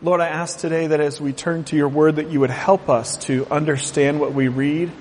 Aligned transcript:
Lord, 0.00 0.20
I 0.20 0.28
ask 0.28 0.60
today 0.60 0.86
that 0.86 1.00
as 1.00 1.20
we 1.20 1.32
turn 1.32 1.64
to 1.64 1.76
your 1.76 1.88
word 1.88 2.16
that 2.16 2.30
you 2.30 2.38
would 2.38 2.50
help 2.50 2.88
us 2.88 3.16
to 3.26 3.44
understand 3.50 4.20
what 4.20 4.32
we 4.32 4.46
read, 4.46 4.92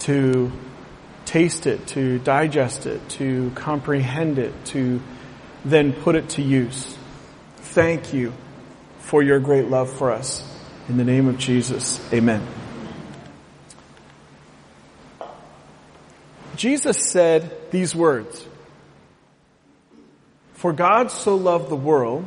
to 0.00 0.52
taste 1.24 1.66
it, 1.66 1.86
to 1.88 2.18
digest 2.18 2.84
it, 2.84 3.08
to 3.10 3.50
comprehend 3.54 4.38
it, 4.38 4.52
to 4.66 5.00
then 5.64 5.94
put 5.94 6.16
it 6.16 6.28
to 6.30 6.42
use. 6.42 6.98
Thank 7.56 8.12
you 8.12 8.34
for 8.98 9.22
your 9.22 9.40
great 9.40 9.68
love 9.68 9.90
for 9.90 10.10
us. 10.10 10.46
In 10.90 10.98
the 10.98 11.04
name 11.04 11.26
of 11.26 11.38
Jesus, 11.38 11.98
amen. 12.12 12.46
Jesus 16.56 17.10
said 17.10 17.70
these 17.70 17.94
words, 17.94 18.46
For 20.52 20.74
God 20.74 21.10
so 21.10 21.36
loved 21.36 21.70
the 21.70 21.76
world 21.76 22.26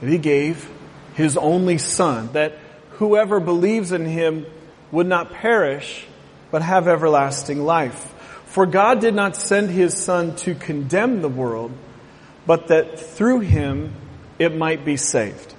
that 0.00 0.08
he 0.08 0.18
gave 0.18 0.70
his 1.14 1.36
only 1.36 1.78
son, 1.78 2.30
that 2.32 2.58
whoever 2.92 3.40
believes 3.40 3.92
in 3.92 4.06
him 4.06 4.46
would 4.90 5.06
not 5.06 5.32
perish, 5.32 6.06
but 6.50 6.62
have 6.62 6.88
everlasting 6.88 7.64
life. 7.64 8.12
For 8.46 8.66
God 8.66 9.00
did 9.00 9.14
not 9.14 9.36
send 9.36 9.70
his 9.70 9.96
son 9.96 10.36
to 10.36 10.54
condemn 10.54 11.22
the 11.22 11.28
world, 11.28 11.72
but 12.46 12.68
that 12.68 13.00
through 13.00 13.40
him 13.40 13.94
it 14.38 14.54
might 14.54 14.84
be 14.84 14.96
saved. 14.96 15.54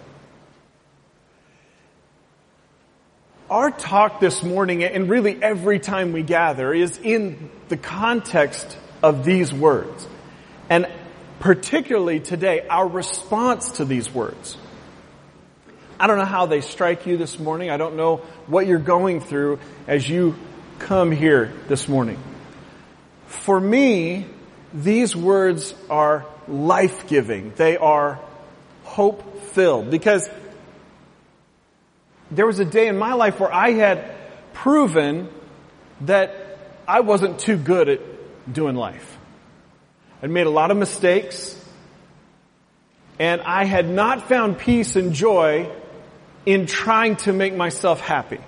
Our 3.49 3.71
talk 3.71 4.19
this 4.19 4.41
morning, 4.43 4.83
and 4.83 5.09
really 5.09 5.41
every 5.41 5.79
time 5.79 6.11
we 6.11 6.23
gather, 6.23 6.73
is 6.73 6.97
in 6.97 7.49
the 7.69 7.77
context 7.77 8.77
of 9.01 9.25
these 9.25 9.53
words. 9.53 10.07
And 10.69 10.87
particularly 11.39 12.19
today, 12.19 12.65
our 12.67 12.87
response 12.87 13.73
to 13.73 13.85
these 13.85 14.09
words. 14.11 14.57
I 15.99 16.07
don't 16.07 16.17
know 16.17 16.25
how 16.25 16.45
they 16.45 16.61
strike 16.61 17.05
you 17.05 17.17
this 17.17 17.39
morning. 17.39 17.69
I 17.69 17.77
don't 17.77 17.95
know 17.95 18.17
what 18.47 18.67
you're 18.67 18.79
going 18.79 19.21
through 19.21 19.59
as 19.87 20.07
you 20.07 20.35
come 20.79 21.11
here 21.11 21.53
this 21.67 21.87
morning. 21.87 22.19
For 23.27 23.59
me, 23.59 24.25
these 24.73 25.15
words 25.15 25.73
are 25.89 26.25
life-giving. 26.47 27.53
They 27.55 27.77
are 27.77 28.19
hope-filled 28.83 29.89
because 29.89 30.29
there 32.31 32.45
was 32.47 32.59
a 32.59 32.65
day 32.65 32.87
in 32.87 32.97
my 32.97 33.13
life 33.13 33.39
where 33.39 33.53
I 33.53 33.71
had 33.71 34.15
proven 34.53 35.29
that 36.01 36.57
I 36.87 37.01
wasn't 37.01 37.39
too 37.39 37.57
good 37.57 37.89
at 37.89 38.01
doing 38.51 38.75
life. 38.75 39.17
I'd 40.21 40.29
made 40.29 40.47
a 40.47 40.51
lot 40.51 40.71
of 40.71 40.77
mistakes 40.77 41.59
and 43.19 43.41
I 43.41 43.65
had 43.65 43.87
not 43.87 44.27
found 44.27 44.57
peace 44.57 44.95
and 44.95 45.13
joy 45.13 45.69
in 46.45 46.65
trying 46.65 47.15
to 47.17 47.33
make 47.33 47.55
myself 47.55 48.01
happy. 48.01 48.39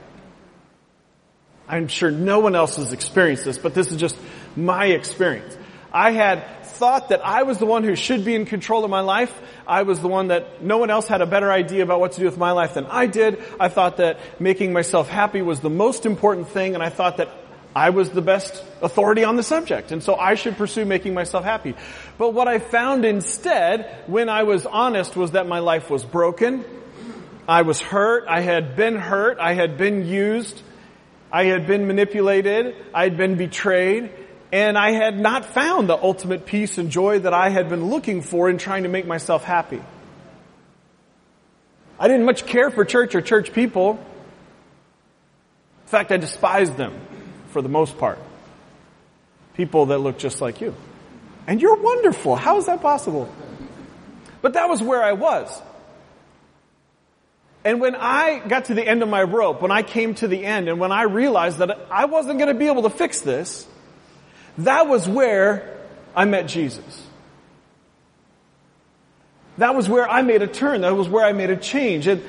I'm 1.68 1.88
sure 1.88 2.12
no 2.12 2.40
one 2.40 2.56
else 2.56 2.76
has 2.78 2.94
experienced 2.94 3.46
this, 3.46 3.58
but 3.58 3.74
this 3.74 3.92
is 3.92 3.98
just 3.98 4.18
my 4.56 4.86
experience. 4.88 5.58
I 5.92 6.12
had 6.12 6.64
thought 6.64 7.10
that 7.10 7.26
I 7.26 7.44
was 7.44 7.58
the 7.58 7.66
one 7.66 7.84
who 7.84 7.96
should 7.96 8.26
be 8.26 8.36
in 8.36 8.46
control 8.46 8.84
of 8.84 8.92
my 8.92 9.00
life. 9.00 9.34
I 9.66 9.84
was 9.84 10.00
the 10.00 10.10
one 10.10 10.28
that 10.28 10.62
no 10.62 10.78
one 10.78 10.90
else 10.90 11.08
had 11.08 11.22
a 11.22 11.26
better 11.26 11.52
idea 11.52 11.84
about 11.84 12.02
what 12.02 12.12
to 12.14 12.20
do 12.20 12.26
with 12.26 12.38
my 12.38 12.52
life 12.52 12.74
than 12.74 12.86
I 12.86 13.08
did. 13.08 13.42
I 13.60 13.70
thought 13.70 13.98
that 13.98 14.20
making 14.40 14.74
myself 14.74 15.08
happy 15.08 15.42
was 15.42 15.62
the 15.62 15.70
most 15.70 16.06
important 16.06 16.50
thing 16.50 16.74
and 16.76 16.84
I 16.84 16.90
thought 16.90 17.18
that 17.18 17.30
I 17.74 17.92
was 17.92 18.10
the 18.10 18.22
best 18.22 18.64
authority 18.82 19.24
on 19.24 19.38
the 19.38 19.44
subject 19.44 19.92
and 19.92 20.04
so 20.04 20.16
I 20.16 20.36
should 20.36 20.58
pursue 20.58 20.86
making 20.86 21.14
myself 21.14 21.46
happy. 21.46 21.76
But 22.18 22.34
what 22.34 22.50
I 22.50 22.60
found 22.60 23.06
instead 23.06 24.04
when 24.08 24.28
I 24.28 24.44
was 24.44 24.66
honest 24.66 25.16
was 25.16 25.32
that 25.32 25.48
my 25.48 25.60
life 25.60 25.90
was 25.90 26.04
broken 26.04 26.66
I 27.48 27.62
was 27.62 27.80
hurt. 27.80 28.26
I 28.28 28.42
had 28.42 28.76
been 28.76 28.96
hurt. 28.96 29.38
I 29.40 29.54
had 29.54 29.78
been 29.78 30.06
used. 30.08 30.62
I 31.32 31.46
had 31.46 31.68
been 31.68 31.88
manipulated. 31.88 32.76
I 32.94 33.04
had 33.04 33.18
been 33.18 33.36
betrayed. 33.36 34.12
And 34.52 34.78
I 34.78 34.92
had 34.92 35.20
not 35.20 35.46
found 35.46 35.90
the 35.90 35.98
ultimate 35.98 36.46
peace 36.46 36.78
and 36.78 36.90
joy 36.90 37.20
that 37.20 37.34
I 37.34 37.50
had 37.50 37.70
been 37.70 37.90
looking 37.90 38.22
for 38.22 38.50
in 38.50 38.58
trying 38.58 38.84
to 38.84 38.90
make 38.90 39.06
myself 39.06 39.44
happy. 39.44 39.82
I 42.00 42.08
didn't 42.08 42.26
much 42.26 42.46
care 42.46 42.70
for 42.70 42.86
church 42.86 43.16
or 43.16 43.22
church 43.22 43.54
people. 43.54 44.00
In 45.84 45.88
fact, 45.88 46.12
I 46.12 46.18
despised 46.18 46.78
them 46.78 47.00
for 47.50 47.62
the 47.62 47.70
most 47.70 47.98
part. 47.98 48.20
People 49.54 49.88
that 49.88 50.00
look 50.00 50.18
just 50.18 50.42
like 50.42 50.62
you. 50.62 50.76
And 51.48 51.62
you're 51.62 51.82
wonderful. 51.82 52.36
How 52.36 52.58
is 52.58 52.66
that 52.66 52.82
possible? 52.82 53.34
But 54.42 54.54
that 54.54 54.68
was 54.68 54.82
where 54.82 55.04
I 55.04 55.14
was. 55.14 55.62
And 57.66 57.82
when 57.82 57.96
I 57.96 58.40
got 58.48 58.66
to 58.66 58.76
the 58.76 58.88
end 58.88 59.02
of 59.02 59.10
my 59.10 59.24
rope, 59.24 59.60
when 59.60 59.72
I 59.72 59.82
came 59.82 60.14
to 60.16 60.28
the 60.28 60.46
end, 60.46 60.70
and 60.70 60.80
when 60.80 60.92
I 60.92 61.04
realized 61.04 61.58
that 61.58 61.88
I 61.90 62.06
wasn't 62.06 62.38
going 62.38 62.54
to 62.54 62.58
be 62.58 62.68
able 62.68 62.84
to 62.84 62.92
fix 62.92 63.22
this, 63.22 63.68
that 64.60 64.88
was 64.88 65.10
where 65.10 65.76
I 66.16 66.26
met 66.26 66.48
Jesus. 66.48 67.04
That 69.58 69.74
was 69.74 69.90
where 69.90 70.08
I 70.08 70.22
made 70.22 70.44
a 70.44 70.48
turn. 70.48 70.82
That 70.82 70.96
was 70.96 71.10
where 71.10 71.26
I 71.26 71.32
made 71.32 71.50
a 71.50 71.58
change. 71.58 72.06
And 72.06 72.24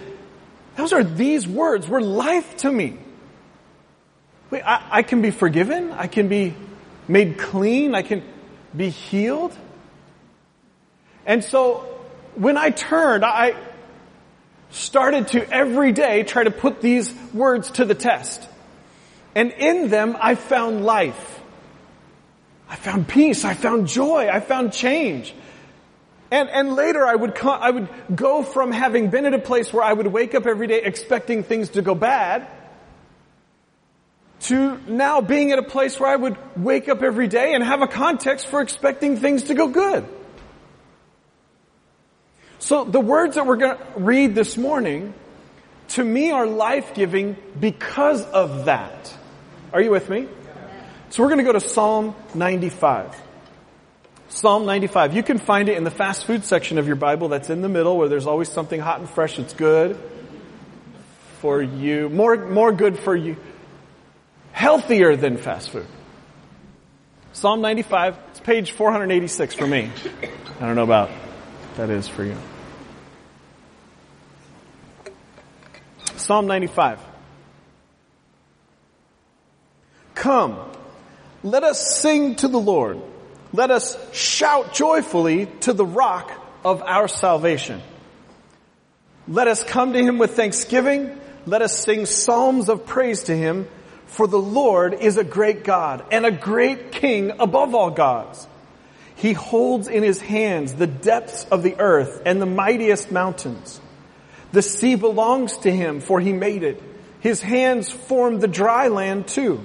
those 0.76 0.94
are 0.94 1.04
these 1.04 1.46
words 1.46 1.86
were 1.86 2.00
life 2.00 2.56
to 2.58 2.72
me. 2.72 2.96
Wait, 4.50 4.62
I, 4.62 4.86
I 4.90 5.02
can 5.02 5.20
be 5.20 5.32
forgiven. 5.32 5.90
I 5.90 6.06
can 6.06 6.28
be 6.28 6.54
made 7.08 7.36
clean. 7.36 7.94
I 7.94 8.00
can 8.00 8.22
be 8.74 8.88
healed. 8.88 9.54
And 11.26 11.44
so 11.44 11.78
when 12.36 12.56
I 12.56 12.70
turned, 12.70 13.22
I, 13.22 13.54
started 14.76 15.28
to 15.28 15.50
every 15.50 15.92
day 15.92 16.22
try 16.22 16.44
to 16.44 16.50
put 16.50 16.80
these 16.80 17.12
words 17.32 17.70
to 17.72 17.84
the 17.84 17.94
test. 17.94 18.46
And 19.34 19.52
in 19.52 19.88
them, 19.88 20.16
I 20.20 20.34
found 20.34 20.84
life. 20.84 21.40
I 22.68 22.76
found 22.76 23.08
peace. 23.08 23.44
I 23.44 23.54
found 23.54 23.86
joy. 23.86 24.28
I 24.28 24.40
found 24.40 24.72
change. 24.72 25.34
And, 26.30 26.48
and 26.50 26.74
later 26.74 27.06
I 27.06 27.14
would, 27.14 27.34
come, 27.34 27.58
I 27.60 27.70
would 27.70 27.88
go 28.14 28.42
from 28.42 28.72
having 28.72 29.10
been 29.10 29.26
at 29.26 29.34
a 29.34 29.38
place 29.38 29.72
where 29.72 29.84
I 29.84 29.92
would 29.92 30.08
wake 30.08 30.34
up 30.34 30.46
every 30.46 30.66
day 30.66 30.82
expecting 30.82 31.42
things 31.42 31.70
to 31.70 31.82
go 31.82 31.94
bad 31.94 32.46
to 34.40 34.78
now 34.86 35.20
being 35.20 35.52
at 35.52 35.58
a 35.58 35.62
place 35.62 35.98
where 35.98 36.10
I 36.10 36.16
would 36.16 36.36
wake 36.56 36.88
up 36.88 37.02
every 37.02 37.28
day 37.28 37.54
and 37.54 37.64
have 37.64 37.80
a 37.80 37.86
context 37.86 38.48
for 38.48 38.60
expecting 38.60 39.16
things 39.16 39.44
to 39.44 39.54
go 39.54 39.68
good. 39.68 40.06
So 42.58 42.84
the 42.84 43.00
words 43.00 43.34
that 43.34 43.46
we're 43.46 43.56
going 43.56 43.76
to 43.76 43.84
read 43.96 44.34
this 44.34 44.56
morning, 44.56 45.14
to 45.88 46.04
me 46.04 46.30
are 46.30 46.46
life-giving 46.46 47.36
because 47.60 48.24
of 48.24 48.64
that. 48.64 49.14
Are 49.72 49.80
you 49.80 49.90
with 49.90 50.08
me? 50.08 50.26
So 51.10 51.22
we're 51.22 51.28
going 51.28 51.38
to 51.38 51.44
go 51.44 51.52
to 51.52 51.60
Psalm 51.60 52.14
95. 52.34 53.22
Psalm 54.28 54.66
95. 54.66 55.14
You 55.14 55.22
can 55.22 55.38
find 55.38 55.68
it 55.68 55.76
in 55.76 55.84
the 55.84 55.90
fast 55.90 56.24
food 56.24 56.44
section 56.44 56.78
of 56.78 56.86
your 56.86 56.96
Bible 56.96 57.28
that's 57.28 57.50
in 57.50 57.62
the 57.62 57.68
middle 57.68 57.96
where 57.96 58.08
there's 58.08 58.26
always 58.26 58.48
something 58.48 58.80
hot 58.80 59.00
and 59.00 59.08
fresh 59.08 59.36
that's 59.36 59.54
good 59.54 59.98
for 61.40 61.62
you. 61.62 62.08
More, 62.08 62.36
more 62.36 62.72
good 62.72 62.98
for 62.98 63.14
you. 63.14 63.36
Healthier 64.52 65.16
than 65.16 65.36
fast 65.36 65.70
food. 65.70 65.86
Psalm 67.32 67.60
95. 67.60 68.16
It's 68.30 68.40
page 68.40 68.72
486 68.72 69.54
for 69.54 69.66
me. 69.66 69.90
I 70.58 70.66
don't 70.66 70.74
know 70.74 70.84
about 70.84 71.10
that 71.76 71.90
is 71.90 72.08
for 72.08 72.24
you. 72.24 72.36
Psalm 76.16 76.46
95. 76.46 76.98
Come, 80.14 80.58
let 81.44 81.62
us 81.62 82.00
sing 82.00 82.34
to 82.36 82.48
the 82.48 82.58
Lord. 82.58 83.00
Let 83.52 83.70
us 83.70 83.96
shout 84.12 84.74
joyfully 84.74 85.46
to 85.60 85.72
the 85.72 85.86
rock 85.86 86.32
of 86.64 86.82
our 86.82 87.06
salvation. 87.06 87.80
Let 89.28 89.46
us 89.46 89.62
come 89.62 89.92
to 89.92 90.02
him 90.02 90.18
with 90.18 90.34
thanksgiving. 90.34 91.18
Let 91.46 91.62
us 91.62 91.78
sing 91.78 92.06
psalms 92.06 92.68
of 92.68 92.86
praise 92.86 93.24
to 93.24 93.36
him. 93.36 93.68
For 94.06 94.26
the 94.26 94.38
Lord 94.38 94.94
is 94.94 95.16
a 95.16 95.24
great 95.24 95.64
God 95.64 96.04
and 96.10 96.24
a 96.24 96.30
great 96.30 96.92
king 96.92 97.32
above 97.38 97.74
all 97.74 97.90
gods. 97.90 98.46
He 99.16 99.32
holds 99.32 99.88
in 99.88 100.02
his 100.02 100.20
hands 100.20 100.74
the 100.74 100.86
depths 100.86 101.46
of 101.50 101.62
the 101.62 101.76
earth 101.78 102.22
and 102.26 102.40
the 102.40 102.46
mightiest 102.46 103.10
mountains. 103.10 103.80
The 104.52 104.62
sea 104.62 104.94
belongs 104.94 105.58
to 105.58 105.70
him 105.70 106.00
for 106.00 106.20
he 106.20 106.32
made 106.32 106.62
it. 106.62 106.82
His 107.20 107.40
hands 107.40 107.90
formed 107.90 108.40
the 108.40 108.48
dry 108.48 108.88
land 108.88 109.26
too. 109.26 109.60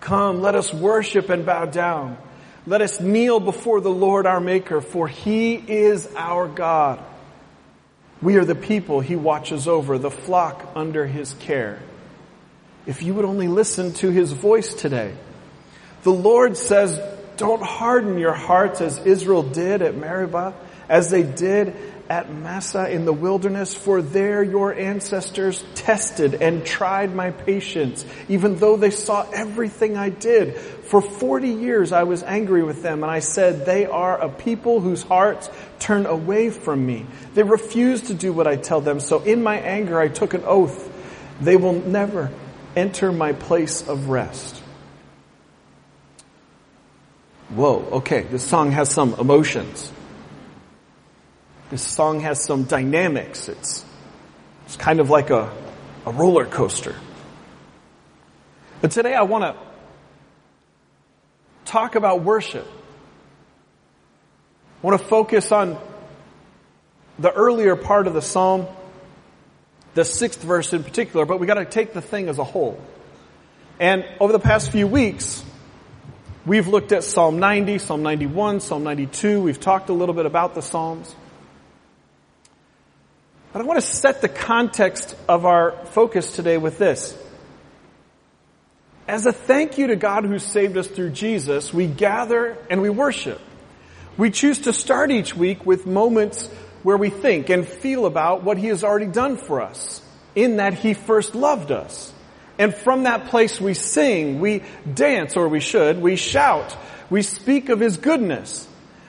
Come, 0.00 0.42
let 0.42 0.54
us 0.54 0.72
worship 0.72 1.30
and 1.30 1.44
bow 1.44 1.64
down. 1.64 2.18
Let 2.66 2.82
us 2.82 3.00
kneel 3.00 3.40
before 3.40 3.80
the 3.80 3.90
Lord 3.90 4.26
our 4.26 4.40
maker 4.40 4.82
for 4.82 5.08
he 5.08 5.54
is 5.54 6.08
our 6.14 6.46
God. 6.46 7.02
We 8.20 8.36
are 8.36 8.44
the 8.44 8.54
people 8.54 9.00
he 9.00 9.16
watches 9.16 9.66
over, 9.66 9.96
the 9.96 10.10
flock 10.10 10.72
under 10.74 11.06
his 11.06 11.32
care. 11.34 11.82
If 12.84 13.02
you 13.02 13.14
would 13.14 13.24
only 13.24 13.48
listen 13.48 13.94
to 13.94 14.10
his 14.10 14.32
voice 14.32 14.74
today. 14.74 15.14
The 16.02 16.12
Lord 16.12 16.56
says, 16.56 17.00
don't 17.40 17.62
harden 17.62 18.18
your 18.18 18.34
hearts 18.34 18.82
as 18.82 18.98
Israel 18.98 19.42
did 19.42 19.80
at 19.80 19.96
Meribah, 19.96 20.54
as 20.90 21.10
they 21.10 21.22
did 21.22 21.74
at 22.10 22.30
Massah 22.30 22.90
in 22.90 23.06
the 23.06 23.14
wilderness, 23.14 23.72
for 23.72 24.02
there 24.02 24.42
your 24.42 24.74
ancestors 24.74 25.64
tested 25.74 26.34
and 26.34 26.66
tried 26.66 27.14
my 27.14 27.30
patience, 27.30 28.04
even 28.28 28.56
though 28.56 28.76
they 28.76 28.90
saw 28.90 29.26
everything 29.30 29.96
I 29.96 30.10
did. 30.10 30.56
For 30.58 31.00
40 31.00 31.48
years 31.48 31.92
I 31.92 32.02
was 32.02 32.22
angry 32.22 32.62
with 32.62 32.82
them 32.82 33.02
and 33.02 33.10
I 33.10 33.20
said, 33.20 33.64
they 33.64 33.86
are 33.86 34.20
a 34.20 34.28
people 34.28 34.80
whose 34.80 35.02
hearts 35.02 35.48
turn 35.78 36.04
away 36.04 36.50
from 36.50 36.84
me. 36.84 37.06
They 37.32 37.42
refuse 37.42 38.02
to 38.02 38.14
do 38.14 38.34
what 38.34 38.46
I 38.46 38.56
tell 38.56 38.82
them. 38.82 39.00
So 39.00 39.22
in 39.22 39.42
my 39.42 39.58
anger 39.58 39.98
I 39.98 40.08
took 40.08 40.34
an 40.34 40.42
oath. 40.44 40.88
They 41.40 41.56
will 41.56 41.72
never 41.72 42.30
enter 42.76 43.12
my 43.12 43.32
place 43.32 43.88
of 43.88 44.10
rest. 44.10 44.59
Whoa, 47.50 47.84
okay, 47.92 48.22
this 48.22 48.44
song 48.44 48.70
has 48.70 48.88
some 48.90 49.14
emotions. 49.14 49.90
This 51.70 51.82
song 51.82 52.20
has 52.20 52.44
some 52.44 52.62
dynamics. 52.64 53.48
It's, 53.48 53.84
it's 54.66 54.76
kind 54.76 55.00
of 55.00 55.10
like 55.10 55.30
a, 55.30 55.52
a 56.06 56.12
roller 56.12 56.46
coaster. 56.46 56.94
But 58.80 58.92
today 58.92 59.14
I 59.14 59.22
want 59.22 59.42
to 59.42 59.56
talk 61.64 61.96
about 61.96 62.22
worship. 62.22 62.66
I 64.82 64.86
want 64.86 65.00
to 65.00 65.06
focus 65.08 65.50
on 65.50 65.76
the 67.18 67.32
earlier 67.32 67.74
part 67.74 68.06
of 68.06 68.14
the 68.14 68.22
psalm, 68.22 68.68
the 69.94 70.04
sixth 70.04 70.40
verse 70.40 70.72
in 70.72 70.84
particular, 70.84 71.26
but 71.26 71.40
we 71.40 71.48
got 71.48 71.54
to 71.54 71.64
take 71.64 71.94
the 71.94 72.00
thing 72.00 72.28
as 72.28 72.38
a 72.38 72.44
whole. 72.44 72.80
And 73.80 74.04
over 74.20 74.32
the 74.32 74.38
past 74.38 74.70
few 74.70 74.86
weeks, 74.86 75.44
we've 76.46 76.68
looked 76.68 76.92
at 76.92 77.04
Psalm 77.04 77.38
90, 77.38 77.78
Psalm 77.78 78.02
91, 78.02 78.60
Psalm 78.60 78.84
92. 78.84 79.40
We've 79.40 79.60
talked 79.60 79.88
a 79.88 79.92
little 79.92 80.14
bit 80.14 80.26
about 80.26 80.54
the 80.54 80.62
Psalms. 80.62 81.14
But 83.52 83.62
I 83.62 83.64
want 83.64 83.80
to 83.80 83.86
set 83.86 84.20
the 84.20 84.28
context 84.28 85.16
of 85.28 85.44
our 85.44 85.72
focus 85.86 86.32
today 86.32 86.56
with 86.56 86.78
this. 86.78 87.16
As 89.08 89.26
a 89.26 89.32
thank 89.32 89.76
you 89.76 89.88
to 89.88 89.96
God 89.96 90.24
who 90.24 90.38
saved 90.38 90.76
us 90.76 90.86
through 90.86 91.10
Jesus, 91.10 91.74
we 91.74 91.88
gather 91.88 92.56
and 92.70 92.80
we 92.80 92.90
worship. 92.90 93.40
We 94.16 94.30
choose 94.30 94.60
to 94.60 94.72
start 94.72 95.10
each 95.10 95.34
week 95.34 95.66
with 95.66 95.84
moments 95.84 96.46
where 96.84 96.96
we 96.96 97.10
think 97.10 97.50
and 97.50 97.66
feel 97.66 98.06
about 98.06 98.44
what 98.44 98.56
He 98.56 98.68
has 98.68 98.84
already 98.84 99.06
done 99.06 99.36
for 99.36 99.60
us, 99.60 100.00
in 100.34 100.56
that 100.58 100.74
He 100.74 100.94
first 100.94 101.34
loved 101.34 101.72
us. 101.72 102.12
And 102.60 102.74
from 102.74 103.04
that 103.04 103.28
place 103.28 103.58
we 103.58 103.72
sing, 103.72 104.38
we 104.38 104.62
dance, 104.92 105.34
or 105.34 105.48
we 105.48 105.60
should, 105.60 106.02
we 106.02 106.16
shout, 106.16 106.76
we 107.08 107.22
speak 107.22 107.70
of 107.70 107.80
His 107.80 107.96
goodness. 107.96 108.68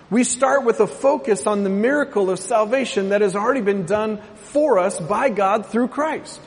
We 0.09 0.24
start 0.24 0.63
with 0.63 0.80
a 0.80 0.88
focus 0.88 1.45
on 1.45 1.65
the 1.65 1.69
miracle 1.69 2.30
of 2.30 2.39
salvation 2.39 3.09
that 3.09 3.19
has 3.19 3.36
already 3.36 3.59
been 3.59 3.86
done 3.86 4.21
for 4.36 4.80
us 4.80 4.98
by 5.01 5.27
God 5.27 5.65
through 5.65 5.89
Christ. 5.89 6.39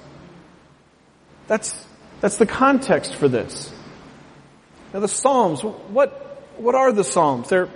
That's, 1.46 1.74
that's 2.22 2.38
the 2.38 2.46
context 2.46 3.14
for 3.16 3.28
this. 3.28 3.70
Now 4.94 5.00
the 5.00 5.08
Psalms, 5.08 5.62
what, 5.62 6.42
what 6.56 6.74
are 6.74 6.90
the 6.90 7.04
Psalms? 7.04 7.50
They're, 7.50 7.68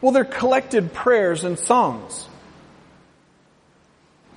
well, 0.00 0.12
they're 0.12 0.24
collected 0.24 0.94
prayers 0.94 1.44
and 1.44 1.58
songs. 1.58 2.26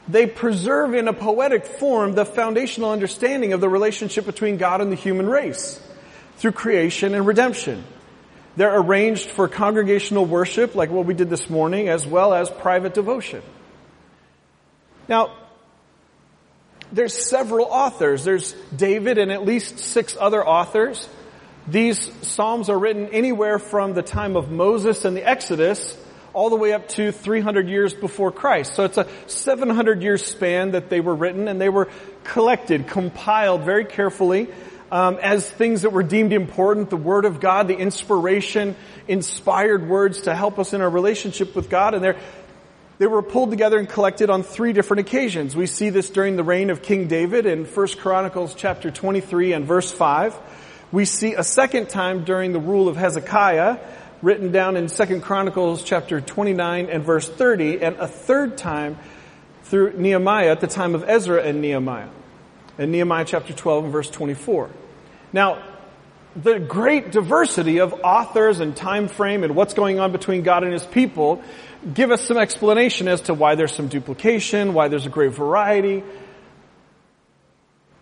They 0.07 0.27
preserve 0.27 0.93
in 0.93 1.07
a 1.07 1.13
poetic 1.13 1.65
form 1.65 2.13
the 2.13 2.25
foundational 2.25 2.91
understanding 2.91 3.53
of 3.53 3.61
the 3.61 3.69
relationship 3.69 4.25
between 4.25 4.57
God 4.57 4.81
and 4.81 4.91
the 4.91 4.97
human 4.97 5.27
race 5.27 5.81
through 6.37 6.51
creation 6.51 7.13
and 7.13 7.25
redemption. 7.25 7.83
They're 8.55 8.77
arranged 8.77 9.29
for 9.29 9.47
congregational 9.47 10.25
worship, 10.25 10.75
like 10.75 10.91
what 10.91 11.05
we 11.05 11.13
did 11.13 11.29
this 11.29 11.49
morning, 11.49 11.87
as 11.89 12.05
well 12.05 12.33
as 12.33 12.49
private 12.49 12.93
devotion. 12.93 13.41
Now, 15.07 15.35
there's 16.91 17.13
several 17.13 17.65
authors. 17.65 18.23
There's 18.23 18.53
David 18.75 19.17
and 19.17 19.31
at 19.31 19.45
least 19.45 19.79
six 19.79 20.15
other 20.19 20.45
authors. 20.45 21.07
These 21.67 22.11
Psalms 22.27 22.69
are 22.69 22.77
written 22.77 23.07
anywhere 23.07 23.57
from 23.57 23.93
the 23.93 24.03
time 24.03 24.35
of 24.35 24.51
Moses 24.51 25.05
and 25.05 25.15
the 25.15 25.27
Exodus 25.27 25.97
all 26.33 26.49
the 26.49 26.55
way 26.55 26.73
up 26.73 26.87
to 26.89 27.11
300 27.11 27.69
years 27.69 27.93
before 27.93 28.31
Christ. 28.31 28.75
So 28.75 28.83
it's 28.85 28.97
a 28.97 29.07
700 29.27 30.01
year 30.01 30.17
span 30.17 30.71
that 30.71 30.89
they 30.89 30.99
were 30.99 31.15
written 31.15 31.47
and 31.47 31.61
they 31.61 31.69
were 31.69 31.89
collected, 32.23 32.87
compiled 32.87 33.63
very 33.63 33.85
carefully 33.85 34.49
um, 34.93 35.17
as 35.23 35.49
things 35.49 35.81
that 35.81 35.89
were 35.89 36.03
deemed 36.03 36.33
important, 36.33 36.91
the 36.91 36.97
Word 36.97 37.25
of 37.25 37.39
God, 37.39 37.67
the 37.67 37.75
inspiration, 37.75 38.75
inspired 39.07 39.89
words 39.89 40.21
to 40.23 40.35
help 40.35 40.59
us 40.59 40.71
in 40.71 40.81
our 40.81 40.89
relationship 40.89 41.55
with 41.55 41.67
God. 41.67 41.95
And 41.95 42.03
they're, 42.03 42.17
they 42.99 43.07
were 43.07 43.23
pulled 43.23 43.49
together 43.49 43.79
and 43.79 43.89
collected 43.89 44.29
on 44.29 44.43
three 44.43 44.71
different 44.71 45.01
occasions. 45.01 45.55
We 45.55 45.65
see 45.65 45.89
this 45.89 46.11
during 46.11 46.35
the 46.35 46.43
reign 46.43 46.69
of 46.69 46.83
King 46.83 47.07
David 47.07 47.47
in 47.47 47.65
1 47.65 47.87
Chronicles 47.97 48.53
chapter 48.53 48.91
23 48.91 49.53
and 49.53 49.65
verse 49.65 49.91
5. 49.91 50.37
We 50.91 51.05
see 51.05 51.33
a 51.33 51.43
second 51.43 51.89
time 51.89 52.23
during 52.23 52.53
the 52.53 52.59
rule 52.59 52.87
of 52.87 52.95
Hezekiah, 52.95 53.79
written 54.23 54.53
down 54.53 54.77
in 54.77 54.87
2 54.87 55.19
Chronicles 55.19 55.83
chapter 55.83 56.21
29 56.21 56.89
and 56.89 57.03
verse 57.03 57.27
30, 57.27 57.81
and 57.81 57.97
a 57.97 58.07
third 58.07 58.57
time 58.57 58.97
through 59.63 59.93
Nehemiah 59.97 60.49
at 60.49 60.61
the 60.61 60.67
time 60.67 60.95
of 60.95 61.03
Ezra 61.07 61.43
and 61.43 61.61
Nehemiah. 61.61 62.07
In 62.77 62.91
Nehemiah 62.91 63.25
chapter 63.25 63.51
12 63.51 63.83
and 63.83 63.93
verse 63.93 64.09
24. 64.09 64.69
Now, 65.33 65.61
the 66.37 66.57
great 66.57 67.11
diversity 67.11 67.81
of 67.81 67.93
authors 68.01 68.61
and 68.61 68.75
time 68.75 69.09
frame 69.09 69.43
and 69.43 69.57
what's 69.57 69.73
going 69.73 69.99
on 69.99 70.13
between 70.13 70.41
God 70.41 70.63
and 70.63 70.71
His 70.71 70.85
people 70.85 71.43
give 71.93 72.09
us 72.09 72.25
some 72.25 72.37
explanation 72.37 73.09
as 73.09 73.21
to 73.21 73.33
why 73.33 73.55
there's 73.55 73.73
some 73.73 73.89
duplication, 73.89 74.73
why 74.73 74.87
there's 74.87 75.05
a 75.05 75.09
great 75.09 75.33
variety. 75.33 76.01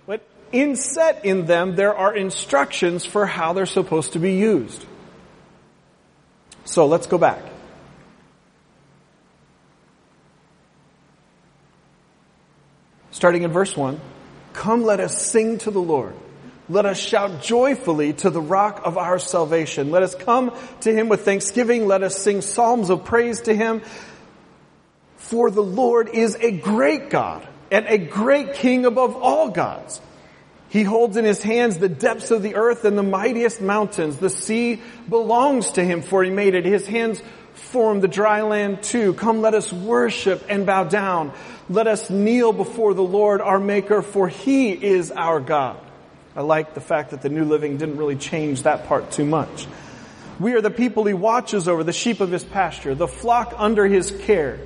But 0.06 0.22
inset 0.52 1.26
in 1.26 1.48
them, 1.48 1.76
there 1.76 1.96
are 1.96 2.16
instructions 2.16 3.06
for 3.06 3.26
how 3.26 3.54
they're 3.54 3.66
supposed 3.66 4.14
to 4.14 4.20
be 4.20 4.34
used. 4.34 4.86
So 6.66 6.86
let's 6.86 7.08
go 7.08 7.18
back. 7.18 7.42
Starting 13.12 13.44
in 13.44 13.52
verse 13.52 13.76
1, 13.76 14.00
come 14.54 14.84
let 14.84 15.00
us 15.00 15.22
sing 15.22 15.58
to 15.60 15.72
the 15.72 15.82
Lord. 15.82 16.16
Let 16.70 16.86
us 16.86 16.98
shout 16.98 17.42
joyfully 17.42 18.14
to 18.14 18.30
the 18.30 18.42
rock 18.42 18.82
of 18.86 18.98
our 18.98 19.20
salvation. 19.20 19.92
Let 19.92 20.04
us 20.04 20.16
come 20.16 20.56
to 20.82 20.94
him 20.94 21.10
with 21.10 21.26
thanksgiving. 21.26 21.86
Let 21.86 22.02
us 22.02 22.18
sing 22.18 22.42
psalms 22.42 22.90
of 22.90 23.04
praise 23.04 23.42
to 23.42 23.54
him. 23.54 23.82
For 25.18 25.52
the 25.52 25.62
Lord 25.62 26.10
is 26.10 26.36
a 26.36 26.52
great 26.52 27.10
God 27.10 27.46
and 27.70 27.86
a 27.88 27.98
great 27.98 28.54
king 28.56 28.86
above 28.86 29.16
all 29.16 29.50
gods. 29.50 30.00
He 30.72 30.84
holds 30.84 31.18
in 31.18 31.26
his 31.26 31.44
hands 31.44 31.80
the 31.80 31.90
depths 31.90 32.32
of 32.32 32.42
the 32.42 32.56
earth 32.56 32.86
and 32.86 32.98
the 32.98 33.04
mightiest 33.04 33.60
mountains. 33.60 34.16
The 34.16 34.30
sea 34.30 34.82
belongs 35.10 35.74
to 35.74 35.84
him 35.84 36.02
for 36.02 36.24
he 36.24 36.30
made 36.30 36.56
it. 36.56 36.64
His 36.64 36.88
hands 36.88 37.22
form 37.54 38.00
the 38.00 38.08
dry 38.08 38.42
land 38.44 38.82
too. 38.82 39.14
Come 39.14 39.42
let 39.42 39.54
us 39.54 39.74
worship 39.74 40.46
and 40.48 40.66
bow 40.66 40.86
down. 40.86 41.34
Let 41.70 41.88
us 41.88 42.10
kneel 42.10 42.54
before 42.54 42.94
the 42.94 43.04
Lord 43.04 43.42
our 43.42 43.60
maker 43.60 44.02
for 44.02 44.30
he 44.30 44.72
is 44.72 45.12
our 45.12 45.42
God. 45.42 45.78
I 46.38 46.42
like 46.42 46.74
the 46.74 46.80
fact 46.80 47.12
that 47.12 47.22
the 47.22 47.28
New 47.28 47.44
Living 47.44 47.76
didn't 47.76 47.98
really 47.98 48.16
change 48.16 48.64
that 48.64 48.88
part 48.88 49.12
too 49.12 49.26
much. 49.26 49.68
We 50.40 50.54
are 50.54 50.62
the 50.62 50.72
people 50.72 51.04
he 51.04 51.14
watches 51.14 51.68
over, 51.68 51.84
the 51.84 51.92
sheep 51.92 52.22
of 52.22 52.32
his 52.32 52.46
pasture, 52.46 52.96
the 52.96 53.10
flock 53.10 53.54
under 53.58 53.86
his 53.88 54.10
care. 54.10 54.58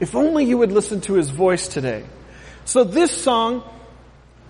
If 0.00 0.14
only 0.14 0.46
you 0.46 0.56
would 0.56 0.72
listen 0.72 1.02
to 1.02 1.12
his 1.12 1.28
voice 1.28 1.68
today. 1.68 2.06
So 2.64 2.82
this 2.84 3.10
song, 3.10 3.62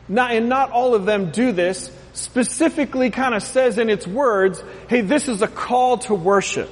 not, 0.09 0.33
and 0.33 0.49
not 0.49 0.71
all 0.71 0.95
of 0.95 1.05
them 1.05 1.31
do 1.31 1.53
this, 1.53 1.91
specifically 2.13 3.11
kind 3.11 3.35
of 3.35 3.43
says 3.43 3.79
in 3.79 3.91
its 3.91 4.07
words, 4.07 4.63
hey, 4.89 5.03
this 5.03 5.29
is 5.29 5.43
a 5.43 5.49
call 5.49 5.99
to 5.99 6.15
worship. 6.15 6.71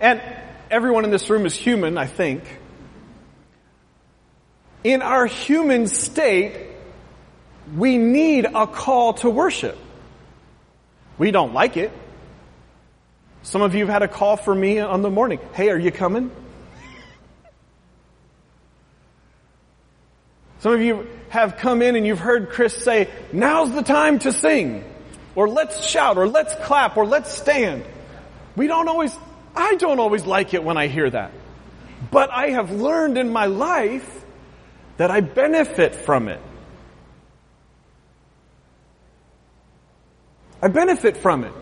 And 0.00 0.22
everyone 0.70 1.04
in 1.04 1.10
this 1.10 1.28
room 1.28 1.46
is 1.46 1.54
human, 1.54 1.98
I 1.98 2.06
think. 2.06 2.44
In 4.84 5.02
our 5.02 5.26
human 5.26 5.88
state, 5.88 6.68
we 7.74 7.98
need 7.98 8.44
a 8.44 8.66
call 8.66 9.14
to 9.14 9.30
worship. 9.30 9.76
We 11.18 11.30
don't 11.30 11.54
like 11.54 11.76
it. 11.76 11.90
Some 13.42 13.62
of 13.62 13.74
you 13.74 13.86
have 13.86 13.92
had 13.92 14.02
a 14.02 14.08
call 14.08 14.36
for 14.36 14.54
me 14.54 14.78
on 14.78 15.02
the 15.02 15.10
morning. 15.10 15.40
Hey, 15.54 15.70
are 15.70 15.78
you 15.78 15.90
coming? 15.90 16.30
Some 20.58 20.72
of 20.72 20.80
you 20.80 21.06
have 21.28 21.56
come 21.56 21.82
in 21.82 21.96
and 21.96 22.06
you've 22.06 22.18
heard 22.18 22.50
Chris 22.50 22.74
say, 22.74 23.08
now's 23.32 23.72
the 23.72 23.82
time 23.82 24.18
to 24.20 24.32
sing, 24.32 24.84
or 25.34 25.48
let's 25.48 25.84
shout, 25.84 26.18
or 26.18 26.26
let's 26.28 26.54
clap, 26.54 26.96
or 26.96 27.06
let's 27.06 27.32
stand. 27.32 27.84
We 28.56 28.66
don't 28.66 28.88
always, 28.88 29.14
I 29.54 29.74
don't 29.76 29.98
always 30.00 30.24
like 30.24 30.54
it 30.54 30.64
when 30.64 30.76
I 30.76 30.86
hear 30.86 31.10
that. 31.10 31.32
But 32.10 32.30
I 32.30 32.50
have 32.50 32.70
learned 32.70 33.18
in 33.18 33.30
my 33.30 33.46
life 33.46 34.24
that 34.96 35.10
I 35.10 35.20
benefit 35.20 35.94
from 35.94 36.28
it. 36.28 36.40
I 40.62 40.68
benefit 40.68 41.16
from 41.16 41.44
it. 41.44 41.52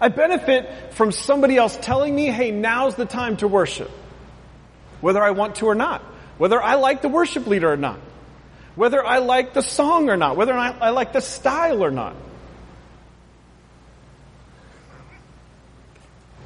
I 0.00 0.08
benefit 0.08 0.94
from 0.94 1.12
somebody 1.12 1.56
else 1.56 1.76
telling 1.76 2.14
me, 2.14 2.26
hey, 2.26 2.50
now's 2.50 2.94
the 2.94 3.04
time 3.04 3.36
to 3.38 3.48
worship. 3.48 3.90
whether 5.00 5.22
I 5.22 5.30
want 5.30 5.56
to 5.56 5.66
or 5.66 5.74
not, 5.74 6.02
whether 6.38 6.62
I 6.62 6.74
like 6.74 7.02
the 7.02 7.08
worship 7.08 7.46
leader 7.46 7.72
or 7.72 7.76
not, 7.76 7.98
whether 8.78 9.04
I 9.04 9.18
like 9.18 9.54
the 9.54 9.60
song 9.62 10.08
or 10.08 10.16
not, 10.16 10.36
whether 10.36 10.54
I, 10.54 10.70
I 10.70 10.90
like 10.90 11.12
the 11.12 11.20
style 11.20 11.82
or 11.82 11.90
not. 11.90 12.14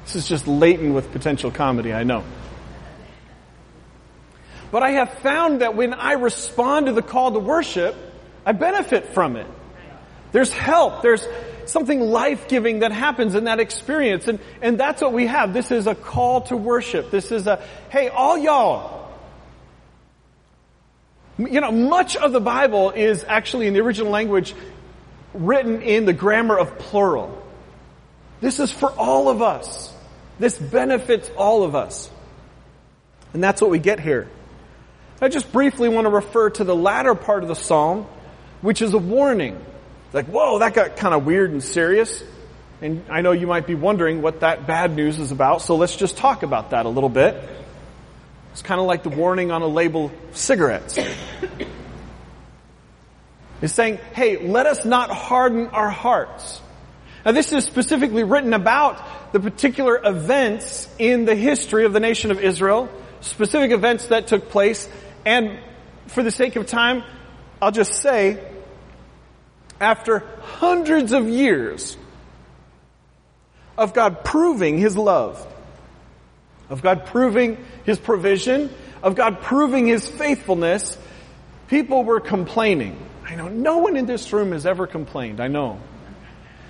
This 0.05 0.15
is 0.15 0.27
just 0.27 0.47
latent 0.47 0.95
with 0.95 1.11
potential 1.11 1.51
comedy, 1.51 1.93
I 1.93 2.03
know. 2.03 2.23
But 4.71 4.81
I 4.81 4.93
have 4.93 5.13
found 5.19 5.61
that 5.61 5.75
when 5.75 5.93
I 5.93 6.13
respond 6.13 6.87
to 6.87 6.93
the 6.93 7.03
call 7.03 7.33
to 7.33 7.39
worship, 7.39 7.95
I 8.43 8.53
benefit 8.53 9.09
from 9.09 9.35
it. 9.35 9.45
There's 10.31 10.51
help. 10.51 11.03
There's 11.03 11.27
something 11.67 11.99
life-giving 12.01 12.79
that 12.79 12.91
happens 12.91 13.35
in 13.35 13.43
that 13.43 13.59
experience. 13.59 14.27
And, 14.27 14.39
and 14.59 14.79
that's 14.79 15.03
what 15.03 15.13
we 15.13 15.27
have. 15.27 15.53
This 15.53 15.69
is 15.69 15.85
a 15.85 15.93
call 15.93 16.41
to 16.41 16.57
worship. 16.57 17.11
This 17.11 17.31
is 17.31 17.45
a, 17.45 17.63
hey, 17.91 18.09
all 18.09 18.39
y'all. 18.39 19.02
You 21.37 21.61
know, 21.61 21.71
much 21.71 22.15
of 22.15 22.31
the 22.31 22.39
Bible 22.39 22.91
is 22.91 23.25
actually 23.27 23.67
in 23.67 23.73
the 23.73 23.79
original 23.81 24.11
language 24.11 24.53
written 25.33 25.81
in 25.81 26.05
the 26.05 26.13
grammar 26.13 26.57
of 26.57 26.77
plural. 26.77 27.41
This 28.39 28.59
is 28.59 28.71
for 28.71 28.91
all 28.91 29.29
of 29.29 29.41
us. 29.41 29.91
This 30.37 30.57
benefits 30.57 31.29
all 31.35 31.63
of 31.63 31.75
us. 31.75 32.09
And 33.33 33.43
that's 33.43 33.61
what 33.61 33.71
we 33.71 33.79
get 33.79 33.99
here. 33.99 34.27
I 35.21 35.29
just 35.29 35.51
briefly 35.51 35.89
want 35.89 36.05
to 36.05 36.09
refer 36.09 36.49
to 36.51 36.63
the 36.63 36.75
latter 36.75 37.15
part 37.15 37.43
of 37.43 37.49
the 37.49 37.55
psalm, 37.55 38.05
which 38.61 38.81
is 38.81 38.93
a 38.93 38.97
warning. 38.97 39.63
Like, 40.11 40.27
whoa, 40.27 40.59
that 40.59 40.73
got 40.73 40.97
kind 40.97 41.15
of 41.15 41.25
weird 41.25 41.51
and 41.51 41.63
serious. 41.63 42.23
And 42.81 43.05
I 43.09 43.21
know 43.21 43.31
you 43.31 43.47
might 43.47 43.65
be 43.65 43.75
wondering 43.75 44.21
what 44.21 44.41
that 44.41 44.67
bad 44.67 44.95
news 44.95 45.17
is 45.17 45.31
about, 45.31 45.61
so 45.61 45.77
let's 45.77 45.95
just 45.95 46.17
talk 46.17 46.43
about 46.43 46.71
that 46.71 46.85
a 46.85 46.89
little 46.89 47.09
bit. 47.09 47.41
It's 48.53 48.61
kind 48.61 48.79
of 48.79 48.87
like 48.87 49.03
the 49.03 49.09
warning 49.09 49.51
on 49.51 49.61
a 49.61 49.67
label 49.67 50.05
of 50.05 50.37
cigarettes. 50.37 50.97
It's 53.61 53.73
saying, 53.73 53.97
hey, 54.13 54.47
let 54.47 54.65
us 54.65 54.85
not 54.85 55.09
harden 55.09 55.67
our 55.67 55.89
hearts. 55.89 56.61
Now 57.25 57.31
this 57.31 57.51
is 57.51 57.63
specifically 57.63 58.23
written 58.23 58.53
about 58.53 59.31
the 59.33 59.39
particular 59.39 59.99
events 60.03 60.87
in 60.99 61.25
the 61.25 61.35
history 61.35 61.85
of 61.85 61.93
the 61.93 61.99
nation 61.99 62.29
of 62.29 62.39
Israel, 62.39 62.89
specific 63.21 63.71
events 63.71 64.07
that 64.07 64.27
took 64.27 64.49
place, 64.49 64.87
and 65.25 65.59
for 66.07 66.21
the 66.21 66.31
sake 66.31 66.55
of 66.55 66.67
time, 66.67 67.03
I'll 67.61 67.71
just 67.71 68.01
say 68.01 68.43
after 69.79 70.19
hundreds 70.41 71.11
of 71.11 71.27
years 71.27 71.97
of 73.77 73.93
God 73.93 74.23
proving 74.23 74.77
His 74.77 74.95
love, 74.95 75.47
of 76.73 76.81
God 76.81 77.05
proving 77.05 77.63
His 77.85 77.99
provision, 77.99 78.69
of 79.03 79.15
God 79.15 79.41
proving 79.41 79.85
His 79.85 80.09
faithfulness, 80.09 80.97
people 81.67 82.03
were 82.03 82.19
complaining. 82.19 82.97
I 83.23 83.35
know 83.35 83.47
no 83.47 83.77
one 83.77 83.95
in 83.95 84.07
this 84.07 84.33
room 84.33 84.51
has 84.51 84.65
ever 84.65 84.87
complained, 84.87 85.39
I 85.39 85.47
know. 85.47 85.79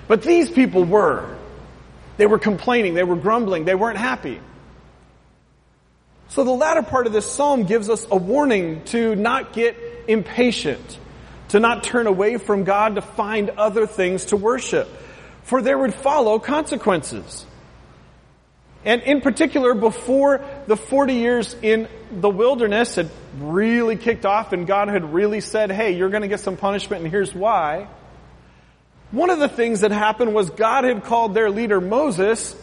But 0.08 0.22
these 0.22 0.50
people 0.52 0.84
were. 0.84 1.38
They 2.18 2.28
were 2.28 2.38
complaining, 2.38 2.94
they 2.94 3.04
were 3.04 3.16
grumbling, 3.16 3.66
they 3.66 3.76
weren't 3.76 3.98
happy. 3.98 4.40
So 6.28 6.44
the 6.44 6.52
latter 6.52 6.84
part 6.84 7.08
of 7.08 7.14
this 7.14 7.32
psalm 7.32 7.64
gives 7.64 7.90
us 7.90 8.06
a 8.12 8.18
warning 8.18 8.84
to 8.86 9.16
not 9.16 9.54
get 9.54 9.78
impatient 10.08 11.00
to 11.54 11.60
not 11.60 11.84
turn 11.84 12.08
away 12.08 12.38
from 12.38 12.64
God 12.64 12.96
to 12.96 13.02
find 13.02 13.52
other 13.52 13.86
things 13.86 14.26
to 14.26 14.36
worship. 14.36 14.90
For 15.44 15.62
there 15.62 15.78
would 15.78 15.94
follow 15.94 16.40
consequences. 16.40 17.46
And 18.86 19.02
in 19.04 19.22
particular, 19.22 19.74
before 19.74 20.44
the 20.68 20.76
40 20.76 21.14
years 21.14 21.56
in 21.62 21.88
the 22.12 22.30
wilderness 22.30 22.96
had 22.96 23.10
really 23.40 23.96
kicked 23.96 24.26
off 24.26 24.54
and 24.54 24.68
God 24.68 24.90
had 24.90 25.14
really 25.14 25.42
said, 25.42 25.72
hey, 25.72 25.96
you're 25.96 26.10
going 26.10 26.22
to 26.22 26.28
get 26.28 26.42
some 26.42 26.58
punishment 26.58 27.04
and 27.04 27.12
here's 27.12 27.34
why. 27.34 27.88
One 29.12 29.30
of 29.30 29.40
the 29.40 29.48
things 29.48 29.82
that 29.82 29.92
happened 29.92 30.34
was 30.34 30.50
God 30.50 30.84
had 30.84 31.04
called 31.04 31.34
their 31.34 31.50
leader 31.50 31.80
Moses 31.80 32.56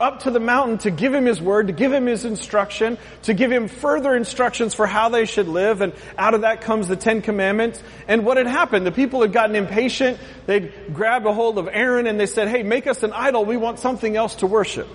up 0.00 0.20
to 0.20 0.32
the 0.32 0.40
mountain 0.40 0.78
to 0.78 0.90
give 0.90 1.14
him 1.14 1.24
his 1.24 1.40
word, 1.40 1.68
to 1.68 1.72
give 1.72 1.92
him 1.92 2.06
his 2.06 2.24
instruction, 2.24 2.98
to 3.22 3.34
give 3.34 3.52
him 3.52 3.68
further 3.68 4.16
instructions 4.16 4.74
for 4.74 4.84
how 4.84 5.08
they 5.08 5.24
should 5.26 5.46
live, 5.46 5.80
and 5.80 5.92
out 6.18 6.34
of 6.34 6.40
that 6.40 6.60
comes 6.62 6.88
the 6.88 6.96
Ten 6.96 7.22
Commandments. 7.22 7.80
And 8.08 8.26
what 8.26 8.36
had 8.36 8.48
happened? 8.48 8.84
The 8.84 8.90
people 8.90 9.22
had 9.22 9.32
gotten 9.32 9.54
impatient. 9.54 10.18
They'd 10.46 10.72
grabbed 10.92 11.24
a 11.24 11.32
hold 11.32 11.56
of 11.56 11.68
Aaron 11.68 12.08
and 12.08 12.18
they 12.18 12.26
said, 12.26 12.48
hey, 12.48 12.64
make 12.64 12.88
us 12.88 13.04
an 13.04 13.12
idol. 13.12 13.44
We 13.44 13.56
want 13.56 13.78
something 13.78 14.16
else 14.16 14.34
to 14.36 14.48
worship. 14.48 14.88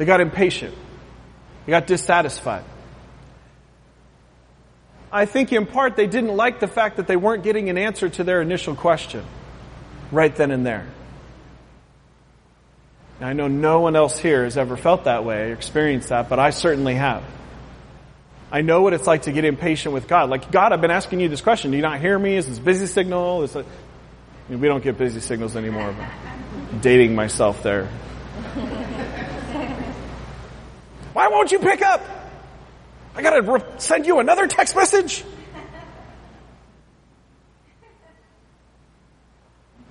They 0.00 0.06
got 0.06 0.22
impatient. 0.22 0.74
They 1.66 1.70
got 1.72 1.86
dissatisfied. 1.86 2.64
I 5.12 5.26
think 5.26 5.52
in 5.52 5.66
part 5.66 5.94
they 5.94 6.06
didn't 6.06 6.34
like 6.34 6.58
the 6.58 6.68
fact 6.68 6.96
that 6.96 7.06
they 7.06 7.16
weren't 7.16 7.42
getting 7.42 7.68
an 7.68 7.76
answer 7.76 8.08
to 8.08 8.24
their 8.24 8.40
initial 8.40 8.74
question 8.74 9.22
right 10.10 10.34
then 10.34 10.52
and 10.52 10.64
there. 10.64 10.86
Now, 13.20 13.28
I 13.28 13.34
know 13.34 13.46
no 13.46 13.80
one 13.80 13.94
else 13.94 14.18
here 14.18 14.44
has 14.44 14.56
ever 14.56 14.78
felt 14.78 15.04
that 15.04 15.26
way, 15.26 15.52
experienced 15.52 16.08
that, 16.08 16.30
but 16.30 16.38
I 16.38 16.48
certainly 16.48 16.94
have. 16.94 17.22
I 18.50 18.62
know 18.62 18.80
what 18.80 18.94
it's 18.94 19.06
like 19.06 19.24
to 19.24 19.32
get 19.32 19.44
impatient 19.44 19.92
with 19.92 20.08
God. 20.08 20.30
Like, 20.30 20.50
God, 20.50 20.72
I've 20.72 20.80
been 20.80 20.90
asking 20.90 21.20
you 21.20 21.28
this 21.28 21.42
question. 21.42 21.72
Do 21.72 21.76
you 21.76 21.82
not 21.82 22.00
hear 22.00 22.18
me? 22.18 22.38
Is 22.38 22.48
this 22.48 22.58
busy 22.58 22.86
signal? 22.86 23.42
Is 23.42 23.54
it, 23.54 23.66
I 23.66 24.50
mean, 24.50 24.60
we 24.62 24.68
don't 24.68 24.82
get 24.82 24.96
busy 24.96 25.20
signals 25.20 25.56
anymore, 25.56 25.94
but 25.94 26.08
I'm 26.72 26.80
dating 26.80 27.14
myself 27.14 27.62
there. 27.62 27.86
Won't 31.30 31.52
you 31.52 31.60
pick 31.60 31.80
up? 31.80 32.02
I 33.14 33.22
gotta 33.22 33.40
re- 33.42 33.62
send 33.78 34.04
you 34.04 34.18
another 34.18 34.48
text 34.48 34.74
message? 34.74 35.24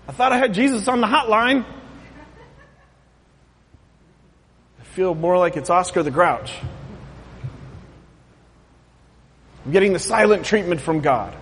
I 0.07 0.11
thought 0.11 0.33
I 0.33 0.37
had 0.37 0.53
Jesus 0.53 0.87
on 0.87 0.99
the 0.99 1.07
hotline. 1.07 1.65
I 4.79 4.83
feel 4.83 5.15
more 5.15 5.37
like 5.37 5.55
it's 5.55 5.69
Oscar 5.69 6.03
the 6.03 6.11
Grouch. 6.11 6.51
I'm 9.65 9.71
getting 9.71 9.93
the 9.93 9.99
silent 9.99 10.45
treatment 10.45 10.81
from 10.81 10.99
God. 10.99 11.35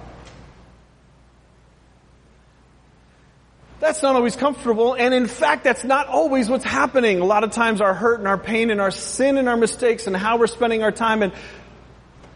That's 3.80 4.02
not 4.02 4.16
always 4.16 4.36
comfortable, 4.36 4.96
and 4.96 5.14
in 5.14 5.28
fact, 5.28 5.64
that's 5.64 5.84
not 5.84 6.08
always 6.08 6.50
what's 6.50 6.66
happening. 6.66 7.20
A 7.20 7.26
lot 7.26 7.44
of 7.44 7.52
times 7.52 7.80
our 7.80 7.94
hurt 7.94 8.18
and 8.18 8.28
our 8.28 8.38
pain 8.38 8.72
and 8.72 8.82
our 8.82 8.90
sin 8.90 9.38
and 9.38 9.48
our 9.48 9.58
mistakes 9.58 10.08
and 10.08 10.18
how 10.18 10.38
we're 10.38 10.48
spending 10.48 10.82
our 10.82 10.92
time 10.92 11.22
and 11.22 11.32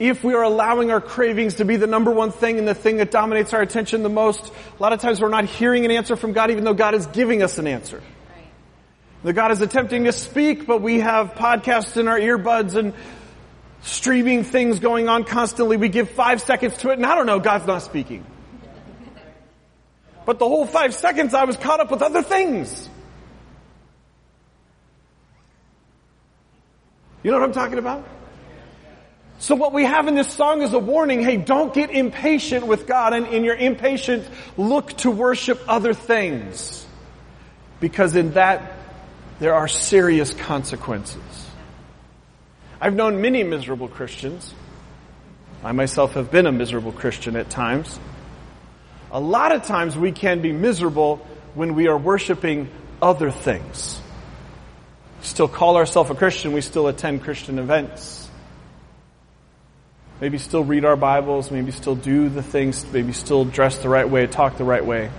if 0.02 0.24
we 0.24 0.34
are 0.34 0.42
allowing 0.42 0.90
our 0.90 1.00
cravings 1.00 1.56
to 1.56 1.66
be 1.66 1.76
the 1.76 1.86
number 1.86 2.10
one 2.10 2.32
thing 2.32 2.58
and 2.58 2.68
the 2.68 2.74
thing 2.74 2.98
that 2.98 3.12
dominates 3.12 3.54
our 3.54 3.62
attention 3.62 4.02
the 4.02 4.10
most, 4.10 4.48
a 4.48 4.82
lot 4.82 4.94
of 4.94 5.00
times 5.00 5.22
we're 5.22 5.30
not 5.30 5.46
hearing 5.46 5.86
an 5.86 5.92
answer 5.92 6.16
from 6.16 6.34
God 6.34 6.50
even 6.50 6.64
though 6.64 6.74
God 6.74 6.96
is 6.96 7.06
giving 7.06 7.44
us 7.44 7.60
an 7.60 7.68
answer. 7.68 8.02
That 9.24 9.34
God 9.34 9.52
is 9.52 9.62
attempting 9.62 10.06
to 10.06 10.12
speak, 10.12 10.66
but 10.66 10.82
we 10.82 11.02
have 11.02 11.36
podcasts 11.36 11.98
in 11.98 12.08
our 12.08 12.20
earbuds 12.20 12.74
and 12.76 12.96
streaming 13.84 14.44
things 14.44 14.80
going 14.80 15.08
on 15.08 15.24
constantly. 15.24 15.78
We 15.78 15.90
give 15.90 16.10
five 16.10 16.42
seconds 16.42 16.78
to 16.78 16.90
it 16.90 16.94
and 16.94 17.06
I 17.06 17.14
don't 17.14 17.28
know, 17.28 17.40
God's 17.40 17.68
not 17.68 17.84
speaking. 17.84 18.26
But 20.26 20.40
the 20.40 20.48
whole 20.48 20.66
five 20.66 20.94
seconds 20.94 21.34
I 21.34 21.46
was 21.46 21.58
caught 21.58 21.80
up 21.80 21.92
with 21.92 22.02
other 22.02 22.22
things. 22.22 22.90
You 27.24 27.32
know 27.32 27.40
what 27.40 27.46
I'm 27.46 27.54
talking 27.54 27.78
about? 27.78 28.08
So 29.40 29.56
what 29.56 29.74
we 29.74 29.86
have 29.86 30.08
in 30.08 30.14
this 30.14 30.32
song 30.32 30.62
is 30.62 30.74
a 30.74 30.80
warning, 30.80 31.24
hey, 31.24 31.38
don't 31.38 31.74
get 31.74 31.90
impatient 31.90 32.68
with 32.68 32.86
God 32.86 33.14
and 33.14 33.26
in 33.28 33.44
your 33.44 33.56
impatience, 33.56 34.28
look 34.56 34.94
to 34.98 35.10
worship 35.10 35.60
other 35.68 35.96
things. 35.96 36.86
Because 37.80 38.16
in 38.16 38.34
that 38.34 38.74
there 39.40 39.56
are 39.56 39.68
serious 39.68 40.36
consequences. 40.36 41.50
I've 42.80 42.94
known 42.94 43.22
many 43.22 43.44
miserable 43.44 43.88
Christians. 43.88 44.54
I 45.64 45.72
myself 45.72 46.14
have 46.14 46.30
been 46.30 46.46
a 46.46 46.52
miserable 46.52 46.92
Christian 46.92 47.36
at 47.36 47.50
times. 47.50 48.00
A 49.12 49.20
lot 49.20 49.52
of 49.52 49.64
times 49.64 49.98
we 49.98 50.12
can 50.12 50.42
be 50.42 50.54
miserable 50.54 51.18
when 51.54 51.76
we 51.76 51.88
are 51.88 51.98
worshiping 51.98 52.70
other 53.02 53.30
things. 53.30 54.00
Still 55.22 55.50
call 55.50 55.76
ourselves 55.76 56.10
a 56.10 56.16
Christian, 56.16 56.54
we 56.54 56.62
still 56.62 56.88
attend 56.88 57.24
Christian 57.24 57.60
events. 57.60 58.30
Maybe 60.22 60.38
still 60.38 60.64
read 60.64 60.86
our 60.86 60.96
Bibles, 60.96 61.52
maybe 61.52 61.72
still 61.72 61.96
do 61.96 62.30
the 62.30 62.44
things, 62.44 62.86
maybe 62.92 63.12
still 63.12 63.44
dress 63.44 63.80
the 63.80 63.90
right 63.90 64.08
way, 64.08 64.28
talk 64.28 64.58
the 64.58 64.64
right 64.64 64.86
way. 64.86 65.12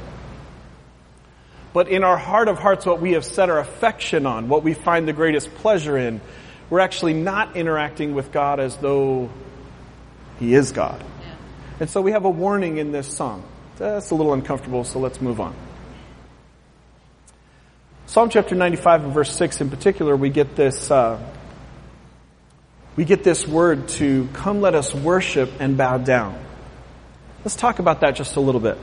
But 1.72 1.88
in 1.88 2.04
our 2.04 2.16
heart 2.16 2.48
of 2.48 2.58
hearts, 2.58 2.86
what 2.86 3.00
we 3.00 3.12
have 3.12 3.24
set 3.24 3.50
our 3.50 3.58
affection 3.58 4.26
on, 4.26 4.48
what 4.48 4.62
we 4.62 4.74
find 4.74 5.08
the 5.08 5.12
greatest 5.12 5.54
pleasure 5.56 5.98
in, 5.98 6.20
we're 6.70 6.80
actually 6.80 7.14
not 7.14 7.56
interacting 7.56 8.14
with 8.14 8.32
God 8.32 8.60
as 8.60 8.76
though 8.76 9.28
He 10.38 10.54
is 10.54 10.72
God. 10.72 11.02
And 11.80 11.90
so 11.90 12.00
we 12.00 12.12
have 12.12 12.24
a 12.24 12.30
warning 12.30 12.78
in 12.78 12.92
this 12.92 13.08
song. 13.08 13.42
That's 13.82 14.12
a 14.12 14.14
little 14.14 14.32
uncomfortable, 14.32 14.84
so 14.84 15.00
let's 15.00 15.20
move 15.20 15.40
on. 15.40 15.56
Psalm 18.06 18.30
chapter 18.30 18.54
95 18.54 19.06
and 19.06 19.12
verse 19.12 19.34
6 19.34 19.60
in 19.60 19.70
particular, 19.70 20.14
we 20.14 20.30
get 20.30 20.54
this, 20.54 20.88
uh, 20.88 21.18
we 22.94 23.04
get 23.04 23.24
this 23.24 23.44
word 23.44 23.88
to 23.88 24.28
come 24.34 24.60
let 24.60 24.76
us 24.76 24.94
worship 24.94 25.50
and 25.58 25.76
bow 25.76 25.98
down. 25.98 26.40
Let's 27.40 27.56
talk 27.56 27.80
about 27.80 28.02
that 28.02 28.14
just 28.14 28.36
a 28.36 28.40
little 28.40 28.60
bit. 28.60 28.78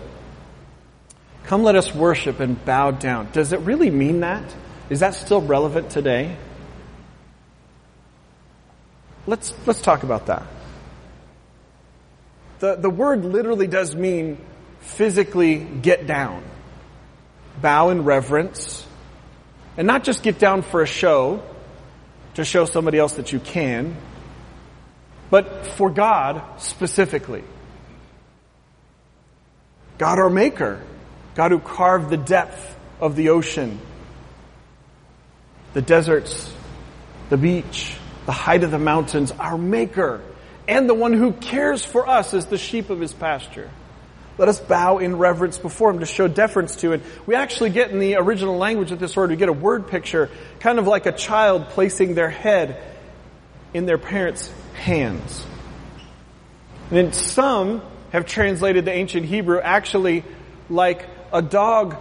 Come 1.45 1.63
let 1.63 1.77
us 1.77 1.95
worship 1.95 2.41
and 2.41 2.65
bow 2.65 2.91
down. 2.91 3.29
Does 3.31 3.53
it 3.53 3.61
really 3.61 3.89
mean 3.89 4.19
that? 4.19 4.43
Is 4.89 4.99
that 4.99 5.15
still 5.15 5.39
relevant 5.39 5.91
today? 5.91 6.35
Let's, 9.27 9.53
let's 9.65 9.81
talk 9.81 10.03
about 10.03 10.25
that. 10.25 10.45
The, 12.59 12.75
the 12.75 12.89
word 12.89 13.23
literally 13.23 13.67
does 13.67 13.95
mean 13.95 14.37
physically 14.95 15.57
get 15.57 16.07
down. 16.07 16.43
Bow 17.61 17.89
in 17.89 18.03
reverence. 18.03 18.85
And 19.77 19.87
not 19.87 20.03
just 20.03 20.23
get 20.23 20.39
down 20.39 20.61
for 20.61 20.81
a 20.81 20.87
show, 20.87 21.43
to 22.35 22.45
show 22.45 22.65
somebody 22.65 22.97
else 22.97 23.13
that 23.13 23.31
you 23.31 23.39
can, 23.39 23.95
but 25.29 25.67
for 25.67 25.89
God 25.89 26.41
specifically. 26.61 27.43
God 29.97 30.19
our 30.19 30.29
Maker. 30.29 30.81
God 31.35 31.51
who 31.51 31.59
carved 31.59 32.09
the 32.09 32.17
depth 32.17 32.77
of 32.99 33.15
the 33.15 33.29
ocean, 33.29 33.79
the 35.73 35.81
deserts, 35.81 36.53
the 37.29 37.37
beach, 37.37 37.95
the 38.25 38.31
height 38.31 38.63
of 38.63 38.71
the 38.71 38.79
mountains, 38.79 39.31
our 39.31 39.57
Maker, 39.57 40.21
and 40.67 40.89
the 40.89 40.93
one 40.93 41.13
who 41.13 41.31
cares 41.31 41.85
for 41.85 42.07
us 42.07 42.33
as 42.33 42.47
the 42.47 42.57
sheep 42.57 42.89
of 42.89 42.99
his 42.99 43.13
pasture. 43.13 43.69
Let 44.39 44.47
us 44.47 44.59
bow 44.61 44.99
in 44.99 45.17
reverence 45.17 45.57
before 45.57 45.91
him 45.91 45.99
to 45.99 46.05
show 46.05 46.29
deference 46.29 46.77
to 46.77 46.93
it. 46.93 47.01
We 47.25 47.35
actually 47.35 47.71
get 47.71 47.91
in 47.91 47.99
the 47.99 48.15
original 48.15 48.57
language 48.57 48.93
of 48.93 48.97
this 48.97 49.13
word, 49.13 49.31
we 49.31 49.35
get 49.35 49.49
a 49.49 49.53
word 49.53 49.89
picture, 49.89 50.29
kind 50.61 50.79
of 50.79 50.87
like 50.87 51.05
a 51.05 51.11
child 51.11 51.67
placing 51.71 52.15
their 52.15 52.29
head 52.29 52.81
in 53.73 53.85
their 53.85 53.97
parents' 53.97 54.49
hands. 54.75 55.45
And 56.89 56.97
then 56.97 57.11
some 57.11 57.81
have 58.11 58.25
translated 58.25 58.85
the 58.85 58.93
ancient 58.93 59.25
Hebrew 59.25 59.59
actually 59.59 60.23
like 60.69 61.05
a 61.33 61.41
dog 61.41 61.97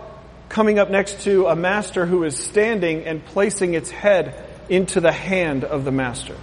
coming 0.49 0.79
up 0.79 0.91
next 0.91 1.23
to 1.23 1.47
a 1.47 1.57
master 1.57 2.07
who 2.07 2.23
is 2.23 2.37
standing 2.37 3.05
and 3.05 3.25
placing 3.25 3.75
its 3.75 3.91
head 3.91 4.49
into 4.69 5.01
the 5.01 5.11
hand 5.11 5.65
of 5.65 5.85
the 5.85 5.91
master. 5.91 6.37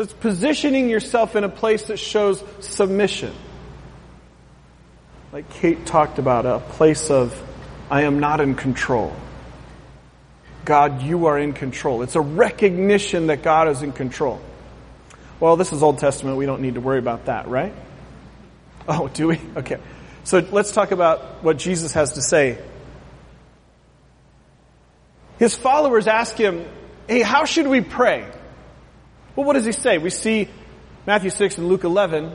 So 0.00 0.04
it's 0.04 0.14
positioning 0.14 0.88
yourself 0.88 1.36
in 1.36 1.44
a 1.44 1.50
place 1.50 1.82
that 1.88 1.98
shows 1.98 2.42
submission. 2.60 3.34
Like 5.30 5.50
Kate 5.50 5.84
talked 5.84 6.18
about, 6.18 6.46
a 6.46 6.60
place 6.60 7.10
of, 7.10 7.38
I 7.90 8.04
am 8.04 8.18
not 8.18 8.40
in 8.40 8.54
control. 8.54 9.14
God, 10.64 11.02
you 11.02 11.26
are 11.26 11.38
in 11.38 11.52
control. 11.52 12.00
It's 12.00 12.16
a 12.16 12.20
recognition 12.22 13.26
that 13.26 13.42
God 13.42 13.68
is 13.68 13.82
in 13.82 13.92
control. 13.92 14.40
Well, 15.38 15.58
this 15.58 15.70
is 15.70 15.82
Old 15.82 15.98
Testament. 15.98 16.38
We 16.38 16.46
don't 16.46 16.62
need 16.62 16.76
to 16.76 16.80
worry 16.80 16.98
about 16.98 17.26
that, 17.26 17.48
right? 17.48 17.74
Oh, 18.88 19.08
do 19.08 19.28
we? 19.28 19.40
Okay. 19.54 19.76
So 20.24 20.38
let's 20.50 20.72
talk 20.72 20.92
about 20.92 21.44
what 21.44 21.58
Jesus 21.58 21.92
has 21.92 22.14
to 22.14 22.22
say. 22.22 22.56
His 25.38 25.54
followers 25.54 26.06
ask 26.06 26.38
him, 26.38 26.64
hey, 27.06 27.20
how 27.20 27.44
should 27.44 27.66
we 27.66 27.82
pray? 27.82 28.26
Well, 29.40 29.46
what 29.46 29.54
does 29.54 29.64
he 29.64 29.72
say? 29.72 29.96
We 29.96 30.10
see 30.10 30.50
Matthew 31.06 31.30
6 31.30 31.56
and 31.56 31.66
Luke 31.66 31.84
11. 31.84 32.30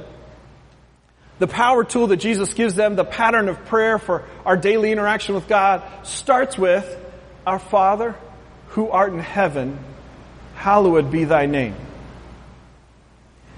The 1.37 1.45
power 1.45 1.83
tool 1.83 2.07
that 2.07 2.17
Jesus 2.17 2.55
gives 2.55 2.73
them, 2.73 2.95
the 2.95 3.05
pattern 3.05 3.47
of 3.47 3.63
prayer 3.65 3.99
for 3.99 4.27
our 4.43 4.57
daily 4.57 4.91
interaction 4.91 5.35
with 5.35 5.47
God, 5.47 5.83
starts 6.01 6.57
with, 6.57 6.83
Our 7.45 7.59
Father, 7.59 8.15
who 8.69 8.89
art 8.89 9.13
in 9.13 9.19
heaven, 9.19 9.77
hallowed 10.55 11.11
be 11.11 11.25
thy 11.25 11.45
name. 11.45 11.75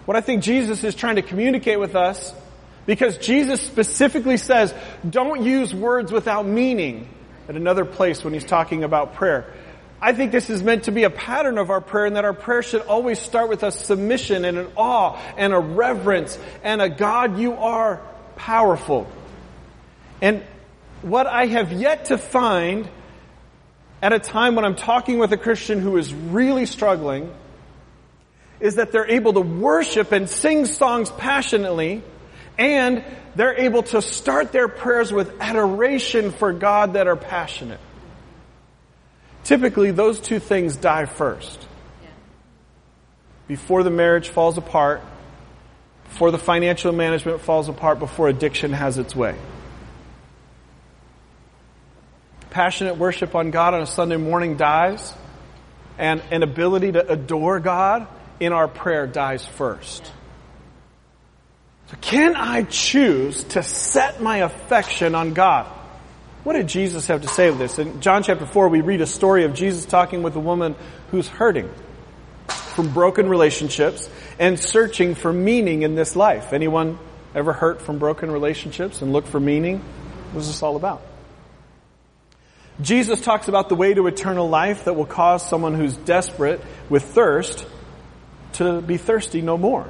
What 0.03 0.17
I 0.17 0.19
think 0.19 0.43
Jesus 0.43 0.83
is 0.83 0.93
trying 0.93 1.15
to 1.15 1.21
communicate 1.21 1.79
with 1.79 1.95
us 1.95 2.33
because 2.85 3.17
Jesus 3.17 3.61
specifically 3.61 4.35
says, 4.35 4.73
don't 5.09 5.41
use 5.41 5.73
words 5.73 6.11
without 6.11 6.45
meaning 6.45 7.07
at 7.47 7.55
another 7.55 7.85
place 7.85 8.25
when 8.25 8.33
he's 8.33 8.43
talking 8.43 8.83
about 8.83 9.13
prayer. 9.13 9.53
I 9.99 10.13
think 10.13 10.31
this 10.31 10.49
is 10.49 10.61
meant 10.61 10.83
to 10.83 10.91
be 10.91 11.03
a 11.03 11.09
pattern 11.09 11.57
of 11.57 11.71
our 11.71 11.81
prayer 11.81 12.05
and 12.05 12.15
that 12.15 12.25
our 12.25 12.33
prayer 12.33 12.61
should 12.61 12.81
always 12.81 13.19
start 13.19 13.49
with 13.49 13.63
a 13.63 13.71
submission 13.71 14.45
and 14.45 14.57
an 14.57 14.67
awe 14.75 15.19
and 15.37 15.53
a 15.53 15.59
reverence 15.59 16.37
and 16.63 16.81
a 16.81 16.89
God, 16.89 17.39
you 17.39 17.53
are 17.53 18.01
powerful. 18.35 19.07
And 20.21 20.43
what 21.01 21.25
I 21.25 21.47
have 21.47 21.71
yet 21.71 22.05
to 22.05 22.17
find 22.17 22.87
at 24.01 24.13
a 24.13 24.19
time 24.19 24.55
when 24.55 24.65
I'm 24.65 24.75
talking 24.75 25.17
with 25.17 25.31
a 25.33 25.37
Christian 25.37 25.79
who 25.79 25.97
is 25.97 26.13
really 26.13 26.67
struggling 26.67 27.33
is 28.59 28.75
that 28.75 28.91
they're 28.91 29.09
able 29.09 29.33
to 29.33 29.41
worship 29.41 30.11
and 30.11 30.29
sing 30.29 30.65
songs 30.65 31.09
passionately 31.11 32.03
and 32.57 33.03
they're 33.35 33.55
able 33.55 33.83
to 33.83 34.01
start 34.01 34.51
their 34.51 34.67
prayers 34.67 35.11
with 35.11 35.39
adoration 35.39 36.31
for 36.31 36.53
God 36.53 36.93
that 36.93 37.07
are 37.07 37.15
passionate. 37.15 37.79
Typically, 39.47 39.91
those 39.91 40.19
two 40.19 40.39
things 40.39 40.75
die 40.75 41.05
first. 41.05 41.65
Before 43.47 43.81
the 43.81 43.89
marriage 43.89 44.27
falls 44.27 44.57
apart, 44.57 45.01
before 46.09 46.31
the 46.31 46.37
financial 46.37 46.91
management 46.91 47.39
falls 47.39 47.69
apart, 47.69 47.97
before 47.99 48.27
addiction 48.27 48.73
has 48.73 48.97
its 48.97 49.15
way. 49.15 49.37
Passionate 52.49 52.97
worship 52.97 53.35
on 53.35 53.51
God 53.51 53.73
on 53.73 53.81
a 53.81 53.85
Sunday 53.85 54.17
morning 54.17 54.57
dies, 54.57 55.13
and 55.97 56.21
an 56.29 56.43
ability 56.43 56.91
to 56.91 57.09
adore 57.09 57.61
God 57.61 58.05
in 58.41 58.51
our 58.51 58.67
prayer 58.67 59.07
dies 59.07 59.45
first. 59.45 60.11
So 61.89 61.95
can 62.01 62.35
I 62.35 62.63
choose 62.63 63.45
to 63.45 63.63
set 63.63 64.21
my 64.21 64.39
affection 64.39 65.15
on 65.15 65.33
God? 65.33 65.71
What 66.47 66.55
did 66.55 66.67
Jesus 66.67 67.07
have 67.07 67.23
to 67.23 67.27
say 67.27 67.49
of 67.49 67.57
this? 67.57 67.77
In 67.77 67.99
John 67.99 68.23
chapter 68.23 68.45
4, 68.45 68.69
we 68.69 68.79
read 68.79 69.01
a 69.01 69.05
story 69.05 69.43
of 69.43 69.53
Jesus 69.53 69.85
talking 69.85 70.23
with 70.23 70.33
a 70.37 70.39
woman 70.39 70.77
who's 71.11 71.27
hurting 71.27 71.69
from 72.47 72.93
broken 72.93 73.27
relationships 73.27 74.09
and 74.39 74.57
searching 74.57 75.13
for 75.13 75.33
meaning 75.33 75.81
in 75.81 75.95
this 75.95 76.15
life. 76.15 76.53
Anyone 76.53 76.99
ever 77.35 77.51
hurt 77.51 77.81
from 77.81 77.99
broken 77.99 78.31
relationships 78.31 79.01
and 79.01 79.11
look 79.11 79.27
for 79.27 79.41
meaning? 79.41 79.79
What 80.31 80.39
is 80.39 80.47
this 80.47 80.63
all 80.63 80.77
about? 80.77 81.01
Jesus 82.79 83.19
talks 83.19 83.49
about 83.49 83.67
the 83.67 83.75
way 83.75 83.93
to 83.93 84.07
eternal 84.07 84.47
life 84.47 84.85
that 84.85 84.93
will 84.93 85.05
cause 85.05 85.45
someone 85.45 85.73
who's 85.73 85.97
desperate 85.97 86.61
with 86.87 87.03
thirst 87.03 87.65
to 88.53 88.81
be 88.81 88.95
thirsty 88.95 89.41
no 89.41 89.57
more. 89.57 89.85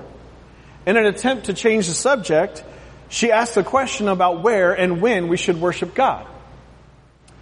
In 0.87 0.97
an 0.97 1.05
attempt 1.05 1.45
to 1.45 1.53
change 1.53 1.85
the 1.85 1.93
subject, 1.93 2.63
she 3.09 3.31
asks 3.31 3.57
a 3.57 3.63
question 3.63 4.07
about 4.07 4.41
where 4.41 4.73
and 4.73 5.01
when 5.03 5.27
we 5.27 5.37
should 5.37 5.61
worship 5.61 5.93
God. 5.93 6.25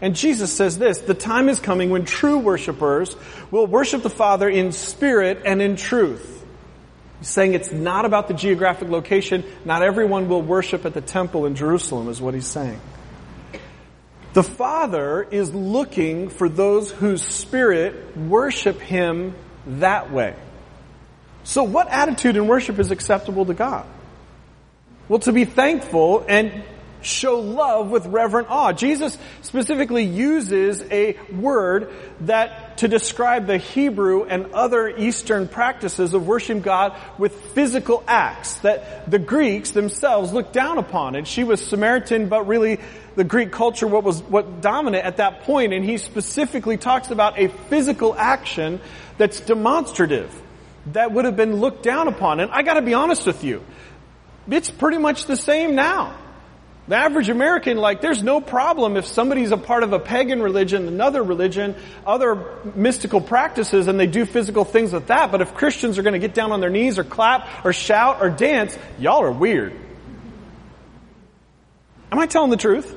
And 0.02 0.16
Jesus 0.16 0.52
says 0.52 0.78
this, 0.78 1.00
the 1.00 1.14
time 1.14 1.48
is 1.50 1.60
coming 1.60 1.90
when 1.90 2.06
true 2.06 2.38
worshipers 2.38 3.16
will 3.50 3.66
worship 3.66 4.04
the 4.04 4.10
Father 4.10 4.50
in 4.50 4.72
spirit 4.72 5.44
and 5.46 5.62
in 5.62 5.78
truth. 5.78 6.46
He's 7.20 7.30
saying 7.30 7.54
it's 7.54 7.72
not 7.72 8.06
about 8.06 8.28
the 8.28 8.34
geographic 8.34 8.90
location. 8.90 9.46
Not 9.64 9.84
everyone 9.84 10.28
will 10.28 10.42
worship 10.42 10.86
at 10.86 10.94
the 10.94 11.02
temple 11.02 11.46
in 11.46 11.56
Jerusalem 11.56 12.10
is 12.10 12.22
what 12.22 12.34
he's 12.34 12.48
saying. 12.48 12.80
The 14.34 14.44
Father 14.44 15.24
is 15.24 15.54
looking 15.54 16.28
for 16.28 16.50
those 16.50 16.92
whose 16.92 17.24
spirit 17.24 18.18
worship 18.18 18.82
Him 18.82 19.34
that 19.66 20.12
way. 20.12 20.36
So 21.46 21.64
what 21.64 21.88
attitude 21.88 22.36
in 22.36 22.46
worship 22.46 22.78
is 22.78 22.92
acceptable 22.92 23.46
to 23.46 23.54
God? 23.54 23.86
Well, 25.08 25.20
to 25.20 25.32
be 25.32 25.46
thankful 25.46 26.26
and 26.28 26.66
show 27.06 27.40
love 27.40 27.90
with 27.90 28.06
reverent 28.06 28.50
awe. 28.50 28.74
Jesus 28.74 29.18
specifically 29.42 30.04
uses 30.04 30.84
a 30.92 31.18
word 31.32 31.94
that 32.22 32.78
to 32.80 32.88
describe 32.88 33.48
the 33.48 33.58
Hebrew 33.58 34.24
and 34.24 34.54
other 34.54 34.90
Eastern 34.90 35.48
practices 35.48 36.14
of 36.14 36.28
worshiping 36.28 36.62
God 36.62 36.94
with 37.18 37.34
physical 37.54 38.04
acts 38.08 38.56
that 38.58 39.10
the 39.10 39.20
Greeks 39.20 39.72
themselves 39.72 40.34
looked 40.34 40.54
down 40.54 40.78
upon. 40.78 41.16
And 41.16 41.28
she 41.28 41.44
was 41.44 41.66
Samaritan, 41.66 42.28
but 42.28 42.48
really 42.48 42.80
the 43.16 43.24
Greek 43.24 43.52
culture 43.52 43.88
what 43.88 44.04
was 44.04 44.22
what 44.24 44.62
dominant 44.62 45.06
at 45.06 45.18
that 45.18 45.44
point, 45.44 45.74
and 45.74 45.84
he 45.86 45.98
specifically 45.98 46.78
talks 46.78 47.12
about 47.12 47.40
a 47.40 47.48
physical 47.48 48.14
action 48.14 48.82
that's 49.18 49.40
demonstrative 49.40 50.34
that 50.88 51.12
would 51.12 51.26
have 51.26 51.36
been 51.36 51.56
looked 51.56 51.84
down 51.84 52.08
upon. 52.08 52.40
And 52.40 52.52
I 52.52 52.62
gotta 52.62 52.82
be 52.82 52.94
honest 52.94 53.26
with 53.26 53.44
you, 53.44 53.64
it's 54.50 54.70
pretty 54.70 54.98
much 54.98 55.26
the 55.26 55.38
same 55.38 55.76
now. 55.76 56.16
The 56.88 56.96
average 56.96 57.30
American, 57.30 57.78
like, 57.78 58.02
there's 58.02 58.22
no 58.22 58.40
problem 58.40 58.96
if 58.96 59.08
somebody's 59.08 59.50
a 59.52 59.58
part 59.58 59.82
of 59.82 59.92
a 59.92 59.98
pagan 59.98 60.40
religion, 60.40 60.88
another 60.88 61.24
religion, 61.24 61.76
other 62.06 62.60
mystical 62.76 63.22
practices, 63.22 63.88
and 63.88 64.00
they 64.00 64.06
do 64.06 64.24
physical 64.24 64.66
things 64.66 64.94
with 64.94 65.08
that. 65.08 65.32
But 65.32 65.42
if 65.42 65.56
Christians 65.56 65.98
are 65.98 66.04
going 66.04 66.14
to 66.14 66.20
get 66.20 66.36
down 66.36 66.52
on 66.52 66.62
their 66.62 66.70
knees 66.70 67.00
or 67.00 67.04
clap 67.04 67.66
or 67.66 67.74
shout 67.74 68.22
or 68.22 68.30
dance, 68.30 68.78
y'all 69.00 69.24
are 69.24 69.32
weird. 69.32 69.74
Am 72.12 72.20
I 72.20 72.28
telling 72.28 72.52
the 72.52 72.58
truth? 72.58 72.96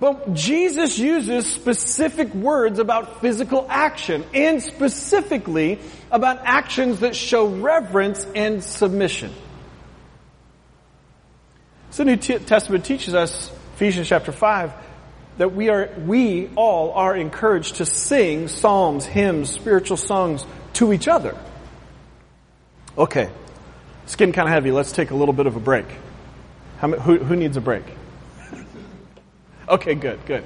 But 0.00 0.34
Jesus 0.34 0.98
uses 0.98 1.50
specific 1.50 2.32
words 2.34 2.78
about 2.78 3.22
physical 3.22 3.66
action 3.68 4.22
and 4.34 4.62
specifically 4.62 5.78
about 6.10 6.42
actions 6.44 7.00
that 7.00 7.16
show 7.16 7.46
reverence 7.48 8.24
and 8.34 8.62
submission. 8.62 9.32
So 11.90 12.04
the 12.04 12.16
New 12.16 12.16
Testament 12.16 12.84
teaches 12.84 13.14
us, 13.14 13.50
Ephesians 13.74 14.08
chapter 14.08 14.32
5, 14.32 14.72
that 15.38 15.54
we 15.54 15.68
are, 15.68 15.90
we 16.04 16.50
all 16.56 16.92
are 16.92 17.16
encouraged 17.16 17.76
to 17.76 17.86
sing 17.86 18.48
psalms, 18.48 19.06
hymns, 19.06 19.50
spiritual 19.50 19.96
songs 19.96 20.44
to 20.74 20.92
each 20.92 21.08
other. 21.08 21.36
Okay. 22.96 23.30
It's 24.04 24.16
getting 24.16 24.32
kind 24.32 24.48
of 24.48 24.52
heavy. 24.52 24.70
Let's 24.70 24.92
take 24.92 25.10
a 25.10 25.14
little 25.14 25.32
bit 25.32 25.46
of 25.46 25.56
a 25.56 25.60
break. 25.60 25.86
How, 26.78 26.90
who, 26.90 27.18
who 27.18 27.36
needs 27.36 27.56
a 27.56 27.60
break? 27.60 27.84
Okay, 29.68 29.94
good, 29.94 30.24
good. 30.24 30.44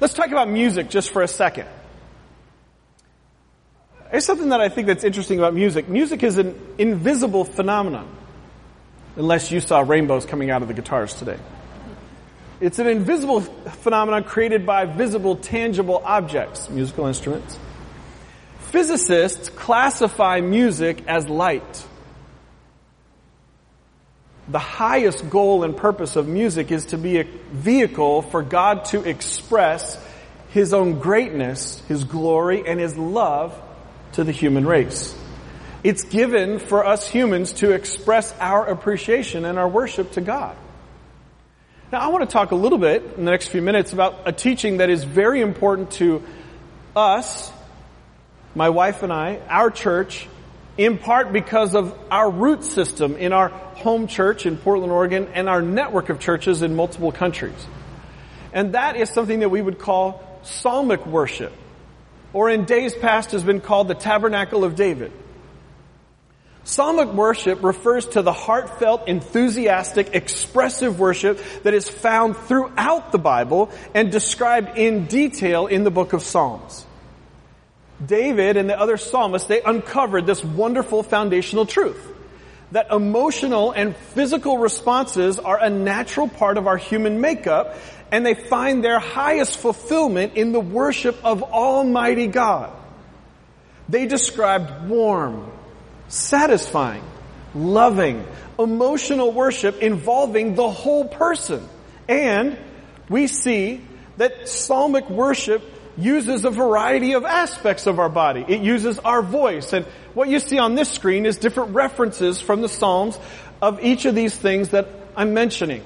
Let's 0.00 0.12
talk 0.12 0.26
about 0.26 0.48
music 0.48 0.90
just 0.90 1.12
for 1.12 1.22
a 1.22 1.28
second. 1.28 1.68
There's 4.10 4.24
something 4.24 4.48
that 4.48 4.60
I 4.60 4.68
think 4.70 4.88
that's 4.88 5.04
interesting 5.04 5.38
about 5.38 5.54
music. 5.54 5.88
Music 5.88 6.24
is 6.24 6.36
an 6.36 6.58
invisible 6.78 7.44
phenomenon. 7.44 8.08
Unless 9.18 9.50
you 9.52 9.60
saw 9.60 9.80
rainbows 9.80 10.24
coming 10.24 10.50
out 10.50 10.62
of 10.62 10.68
the 10.68 10.74
guitars 10.74 11.12
today. 11.12 11.38
It's 12.60 12.78
an 12.78 12.86
invisible 12.86 13.42
phenomenon 13.42 14.24
created 14.24 14.64
by 14.64 14.86
visible, 14.86 15.36
tangible 15.36 16.00
objects, 16.02 16.70
musical 16.70 17.06
instruments. 17.06 17.58
Physicists 18.70 19.50
classify 19.50 20.40
music 20.40 21.04
as 21.06 21.28
light 21.28 21.86
the 24.48 24.58
highest 24.58 25.28
goal 25.28 25.62
and 25.62 25.76
purpose 25.76 26.16
of 26.16 26.26
music 26.26 26.72
is 26.72 26.86
to 26.86 26.98
be 26.98 27.20
a 27.20 27.24
vehicle 27.52 28.22
for 28.22 28.42
God 28.42 28.86
to 28.86 29.06
express 29.06 30.02
His 30.50 30.72
own 30.72 30.98
greatness, 30.98 31.80
His 31.86 32.04
glory, 32.04 32.66
and 32.66 32.80
His 32.80 32.96
love 32.96 33.60
to 34.12 34.24
the 34.24 34.32
human 34.32 34.66
race. 34.66 35.14
It's 35.84 36.02
given 36.04 36.58
for 36.58 36.84
us 36.84 37.06
humans 37.08 37.52
to 37.54 37.70
express 37.70 38.34
our 38.40 38.66
appreciation 38.66 39.44
and 39.44 39.58
our 39.58 39.68
worship 39.68 40.12
to 40.12 40.20
God. 40.20 40.56
Now 41.92 42.00
I 42.00 42.08
want 42.08 42.28
to 42.28 42.32
talk 42.32 42.50
a 42.50 42.56
little 42.56 42.78
bit 42.78 43.02
in 43.16 43.24
the 43.24 43.30
next 43.30 43.48
few 43.48 43.62
minutes 43.62 43.92
about 43.92 44.26
a 44.26 44.32
teaching 44.32 44.78
that 44.78 44.90
is 44.90 45.04
very 45.04 45.40
important 45.40 45.92
to 45.92 46.22
us, 46.96 47.52
my 48.54 48.70
wife 48.70 49.02
and 49.04 49.12
I, 49.12 49.38
our 49.48 49.70
church, 49.70 50.26
in 50.76 50.98
part 50.98 51.32
because 51.32 51.74
of 51.74 51.96
our 52.10 52.28
root 52.28 52.64
system 52.64 53.16
in 53.16 53.32
our 53.32 53.48
home 53.48 54.08
church 54.08 54.46
in 54.46 54.56
Portland, 54.56 54.92
Oregon, 54.92 55.28
and 55.32 55.48
our 55.48 55.62
network 55.62 56.08
of 56.08 56.18
churches 56.18 56.62
in 56.62 56.74
multiple 56.74 57.12
countries. 57.12 57.66
And 58.52 58.74
that 58.74 58.96
is 58.96 59.10
something 59.10 59.40
that 59.40 59.50
we 59.50 59.62
would 59.62 59.78
call 59.78 60.24
psalmic 60.42 61.06
worship, 61.06 61.52
or 62.32 62.50
in 62.50 62.64
days 62.64 62.94
past 62.94 63.30
has 63.30 63.44
been 63.44 63.60
called 63.60 63.88
the 63.88 63.94
Tabernacle 63.94 64.64
of 64.64 64.74
David. 64.74 65.12
Psalmic 66.68 67.14
worship 67.14 67.64
refers 67.64 68.04
to 68.08 68.20
the 68.20 68.32
heartfelt, 68.34 69.08
enthusiastic, 69.08 70.10
expressive 70.12 71.00
worship 71.00 71.40
that 71.62 71.72
is 71.72 71.88
found 71.88 72.36
throughout 72.36 73.10
the 73.10 73.18
Bible 73.18 73.70
and 73.94 74.12
described 74.12 74.76
in 74.76 75.06
detail 75.06 75.66
in 75.66 75.82
the 75.82 75.90
book 75.90 76.12
of 76.12 76.22
Psalms. 76.22 76.84
David 78.04 78.58
and 78.58 78.68
the 78.68 78.78
other 78.78 78.98
psalmists, 78.98 79.48
they 79.48 79.62
uncovered 79.62 80.26
this 80.26 80.44
wonderful 80.44 81.02
foundational 81.02 81.64
truth. 81.64 82.06
That 82.72 82.92
emotional 82.92 83.72
and 83.72 83.96
physical 83.96 84.58
responses 84.58 85.38
are 85.38 85.58
a 85.58 85.70
natural 85.70 86.28
part 86.28 86.58
of 86.58 86.66
our 86.66 86.76
human 86.76 87.22
makeup, 87.22 87.76
and 88.12 88.26
they 88.26 88.34
find 88.34 88.84
their 88.84 88.98
highest 88.98 89.56
fulfillment 89.56 90.34
in 90.34 90.52
the 90.52 90.60
worship 90.60 91.16
of 91.24 91.42
Almighty 91.42 92.26
God. 92.26 92.70
They 93.88 94.04
described 94.04 94.86
warm, 94.86 95.50
satisfying, 96.08 97.04
loving, 97.54 98.26
emotional 98.58 99.32
worship 99.32 99.80
involving 99.82 100.54
the 100.54 100.70
whole 100.70 101.06
person. 101.06 101.66
And 102.08 102.58
we 103.08 103.26
see 103.26 103.80
that 104.16 104.48
psalmic 104.48 105.08
worship 105.08 105.62
uses 105.96 106.44
a 106.44 106.50
variety 106.50 107.14
of 107.14 107.24
aspects 107.24 107.86
of 107.86 107.98
our 107.98 108.08
body. 108.08 108.44
It 108.46 108.60
uses 108.60 108.98
our 109.00 109.22
voice. 109.22 109.72
And 109.72 109.84
what 110.14 110.28
you 110.28 110.38
see 110.38 110.58
on 110.58 110.74
this 110.74 110.90
screen 110.90 111.26
is 111.26 111.36
different 111.36 111.74
references 111.74 112.40
from 112.40 112.60
the 112.60 112.68
Psalms 112.68 113.18
of 113.60 113.82
each 113.82 114.04
of 114.04 114.14
these 114.14 114.36
things 114.36 114.70
that 114.70 114.88
I'm 115.16 115.34
mentioning. 115.34 115.82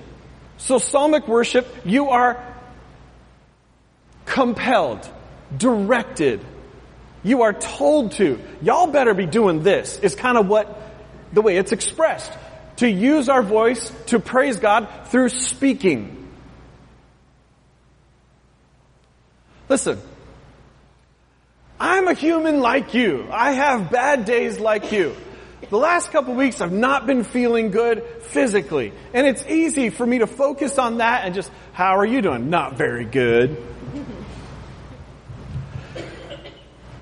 So 0.59 0.79
psalmic 0.79 1.27
worship, 1.27 1.67
you 1.85 2.11
are 2.11 2.45
compelled, 4.27 5.09
directed. 5.57 6.45
You 7.25 7.43
are 7.43 7.53
told 7.53 8.13
to. 8.13 8.41
Y'all 8.63 8.89
better 8.89 9.15
be 9.15 9.27
doing 9.27 9.63
this 9.63 9.99
is 9.99 10.15
kind 10.15 10.37
of 10.37 10.49
what, 10.49 10.81
the 11.33 11.43
way 11.43 11.57
it's 11.57 11.73
expressed. 11.73 12.33
To 12.77 12.89
use 12.89 13.29
our 13.29 13.43
voice 13.43 13.93
to 14.07 14.19
praise 14.19 14.59
God 14.59 14.89
through 15.07 15.29
speaking. 15.29 16.31
Listen, 19.69 20.01
I'm 21.79 22.09
a 22.09 22.15
human 22.15 22.61
like 22.61 22.95
you. 22.95 23.29
I 23.31 23.53
have 23.53 23.91
bad 23.91 24.25
days 24.25 24.59
like 24.59 24.93
you. 24.93 25.15
The 25.71 25.79
last 25.79 26.11
couple 26.11 26.35
weeks 26.35 26.61
I've 26.61 26.73
not 26.73 27.07
been 27.07 27.25
feeling 27.25 27.71
good 27.71 28.05
physically. 28.23 28.93
And 29.15 29.27
it's 29.27 29.45
easy 29.47 29.91
for 29.91 30.05
me 30.05 30.19
to 30.19 30.27
focus 30.27 30.79
on 30.79 30.99
that 30.99 31.25
and 31.25 31.35
just, 31.35 31.51
how 31.73 31.97
are 31.97 32.05
you 32.05 32.21
doing? 32.21 32.51
Not 32.51 32.77
very 32.77 33.05
good. 33.05 33.63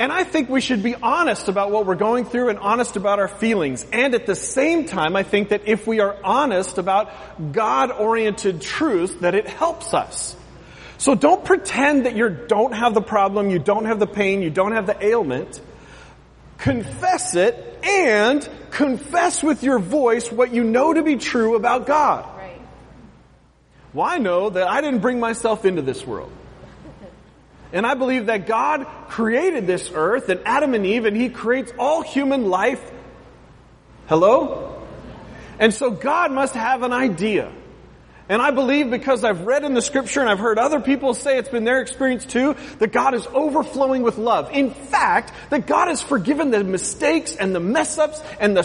And 0.01 0.11
I 0.11 0.25
think 0.25 0.49
we 0.49 0.63
should 0.63 0.83
be 0.83 0.95
honest 0.95 1.49
about 1.49 1.71
what 1.71 1.85
we're 1.85 1.95
going 1.95 2.25
through 2.25 2.49
and 2.49 2.59
honest 2.59 2.97
about 2.97 3.19
our 3.19 3.29
feelings. 3.29 3.85
And 3.93 4.15
at 4.15 4.25
the 4.25 4.35
same 4.35 4.87
time, 4.87 5.15
I 5.15 5.25
think 5.25 5.51
that 5.51 5.69
if 5.69 5.87
we 5.87 6.01
are 6.01 6.17
honest 6.25 6.79
about 6.79 7.13
God-oriented 7.53 8.63
truth, 8.63 9.21
that 9.21 9.35
it 9.35 9.47
helps 9.47 9.93
us. 9.93 10.35
So 10.97 11.15
don't 11.15 11.45
pretend 11.45 12.07
that 12.07 12.17
you 12.17 12.31
don't 12.31 12.73
have 12.73 12.95
the 12.95 13.03
problem, 13.03 13.51
you 13.51 13.59
don't 13.59 13.85
have 13.85 13.99
the 13.99 14.07
pain, 14.07 14.41
you 14.41 14.49
don't 14.49 14.73
have 14.73 14.87
the 14.87 15.05
ailment. 15.05 15.61
Confess 16.57 17.37
it 17.37 17.85
and 17.85 18.49
confess 18.71 19.43
with 19.43 19.63
your 19.63 19.79
voice 19.79 20.33
what 20.33 20.51
you 20.55 20.65
know 20.65 20.95
to 20.95 21.03
be 21.03 21.17
true 21.17 21.57
about 21.57 21.87
God. 21.87 22.25
Right. 22.39 22.61
Well, 23.93 24.07
I 24.07 24.17
know 24.17 24.49
that 24.49 24.67
I 24.67 24.81
didn't 24.81 25.01
bring 25.01 25.21
myself 25.21 25.67
into 25.67 25.83
this 25.83 26.07
world. 26.07 26.33
And 27.73 27.87
I 27.87 27.95
believe 27.95 28.27
that 28.27 28.47
God 28.47 28.87
created 29.09 29.67
this 29.67 29.91
earth 29.95 30.29
and 30.29 30.41
Adam 30.45 30.75
and 30.75 30.85
Eve 30.85 31.05
and 31.05 31.17
He 31.17 31.29
creates 31.29 31.73
all 31.79 32.03
human 32.03 32.51
life. 32.51 32.81
Hello? 34.09 34.85
And 35.59 35.73
so 35.73 35.91
God 35.91 36.33
must 36.33 36.55
have 36.55 36.83
an 36.83 36.93
idea. 36.93 37.53
And 38.31 38.41
I 38.41 38.53
believe 38.53 38.91
because 38.91 39.25
I've 39.25 39.43
read 39.43 39.65
in 39.65 39.75
the 39.75 39.83
scripture 39.83 40.21
and 40.21 40.29
I've 40.29 40.39
heard 40.39 40.57
other 40.57 40.79
people 40.79 41.15
say 41.15 41.37
it's 41.37 41.49
been 41.49 41.65
their 41.65 41.81
experience 41.81 42.25
too, 42.25 42.55
that 42.79 42.93
God 42.93 43.13
is 43.15 43.27
overflowing 43.27 44.03
with 44.03 44.19
love. 44.19 44.53
In 44.53 44.71
fact, 44.71 45.33
that 45.51 45.67
God 45.67 45.89
has 45.89 46.01
forgiven 46.01 46.53
the 46.53 46.63
mistakes 46.63 47.35
and 47.35 47.53
the 47.53 47.59
mess 47.59 47.99
ups 47.99 48.23
and 48.39 48.57
the 48.57 48.63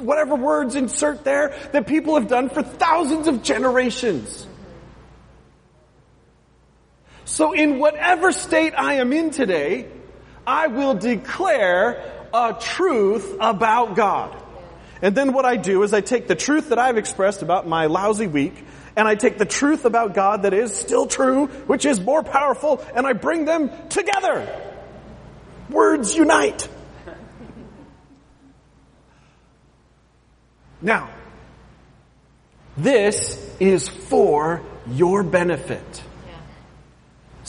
whatever 0.00 0.34
words 0.34 0.74
insert 0.74 1.22
there 1.22 1.56
that 1.70 1.86
people 1.86 2.16
have 2.16 2.26
done 2.26 2.48
for 2.48 2.64
thousands 2.64 3.28
of 3.28 3.44
generations. 3.44 4.48
So 7.30 7.52
in 7.52 7.78
whatever 7.78 8.32
state 8.32 8.74
I 8.76 8.94
am 8.94 9.12
in 9.12 9.30
today, 9.30 9.86
I 10.44 10.66
will 10.66 10.94
declare 10.94 12.26
a 12.34 12.56
truth 12.60 13.36
about 13.38 13.94
God. 13.94 14.36
And 15.00 15.14
then 15.14 15.32
what 15.32 15.44
I 15.44 15.56
do 15.56 15.84
is 15.84 15.94
I 15.94 16.00
take 16.00 16.26
the 16.26 16.34
truth 16.34 16.70
that 16.70 16.80
I've 16.80 16.98
expressed 16.98 17.42
about 17.42 17.68
my 17.68 17.86
lousy 17.86 18.26
week 18.26 18.54
and 18.96 19.06
I 19.06 19.14
take 19.14 19.38
the 19.38 19.44
truth 19.44 19.84
about 19.84 20.12
God 20.12 20.42
that 20.42 20.52
is 20.52 20.74
still 20.74 21.06
true, 21.06 21.46
which 21.46 21.84
is 21.84 22.00
more 22.00 22.24
powerful, 22.24 22.84
and 22.96 23.06
I 23.06 23.12
bring 23.12 23.44
them 23.44 23.70
together. 23.90 24.48
Words 25.70 26.16
unite. 26.16 26.68
Now, 30.82 31.10
this 32.76 33.38
is 33.60 33.88
for 33.88 34.62
your 34.88 35.22
benefit. 35.22 36.02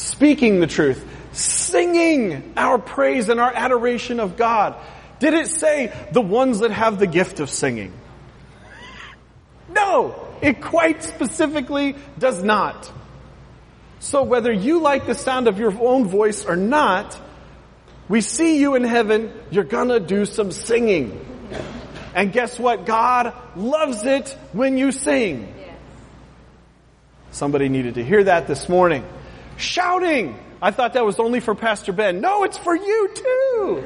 Speaking 0.02 0.60
the 0.60 0.66
truth, 0.66 1.06
singing 1.32 2.54
our 2.58 2.80
praise 2.80 3.30
and 3.30 3.40
our 3.40 3.54
adoration 3.54 4.20
of 4.20 4.36
God. 4.36 4.76
Did 5.20 5.36
it 5.36 5.48
say 5.48 5.94
the 6.12 6.22
ones 6.22 6.62
that 6.62 6.72
have 6.72 6.98
the 6.98 7.06
gift 7.06 7.40
of 7.40 7.52
singing? 7.52 7.94
No! 9.70 10.16
It 10.42 10.60
quite 10.60 11.04
specifically 11.04 11.96
does 12.18 12.44
not. 12.44 12.92
So 14.00 14.24
whether 14.24 14.52
you 14.52 14.82
like 14.82 15.06
the 15.06 15.14
sound 15.14 15.48
of 15.48 15.60
your 15.60 15.80
own 15.80 16.08
voice 16.08 16.46
or 16.46 16.56
not, 16.56 17.16
we 18.10 18.22
see 18.22 18.60
you 18.60 18.74
in 18.74 18.84
heaven, 18.84 19.32
you're 19.52 19.64
gonna 19.64 20.00
do 20.00 20.26
some 20.26 20.52
singing. 20.52 21.24
And 22.16 22.34
guess 22.34 22.58
what? 22.58 22.88
God 22.88 23.36
loves 23.56 24.04
it 24.04 24.36
when 24.52 24.80
you 24.80 24.92
sing. 24.92 25.54
Somebody 27.30 27.70
needed 27.70 27.94
to 27.96 28.04
hear 28.04 28.24
that 28.24 28.48
this 28.48 28.68
morning. 28.68 29.06
Shouting! 29.62 30.38
I 30.62 30.72
thought 30.72 30.94
that 30.94 31.06
was 31.06 31.20
only 31.20 31.40
for 31.40 31.56
Pastor 31.56 31.94
Ben. 31.94 32.22
No, 32.22 32.44
it's 32.44 32.58
for 32.58 32.76
you 32.76 33.10
too! 33.14 33.84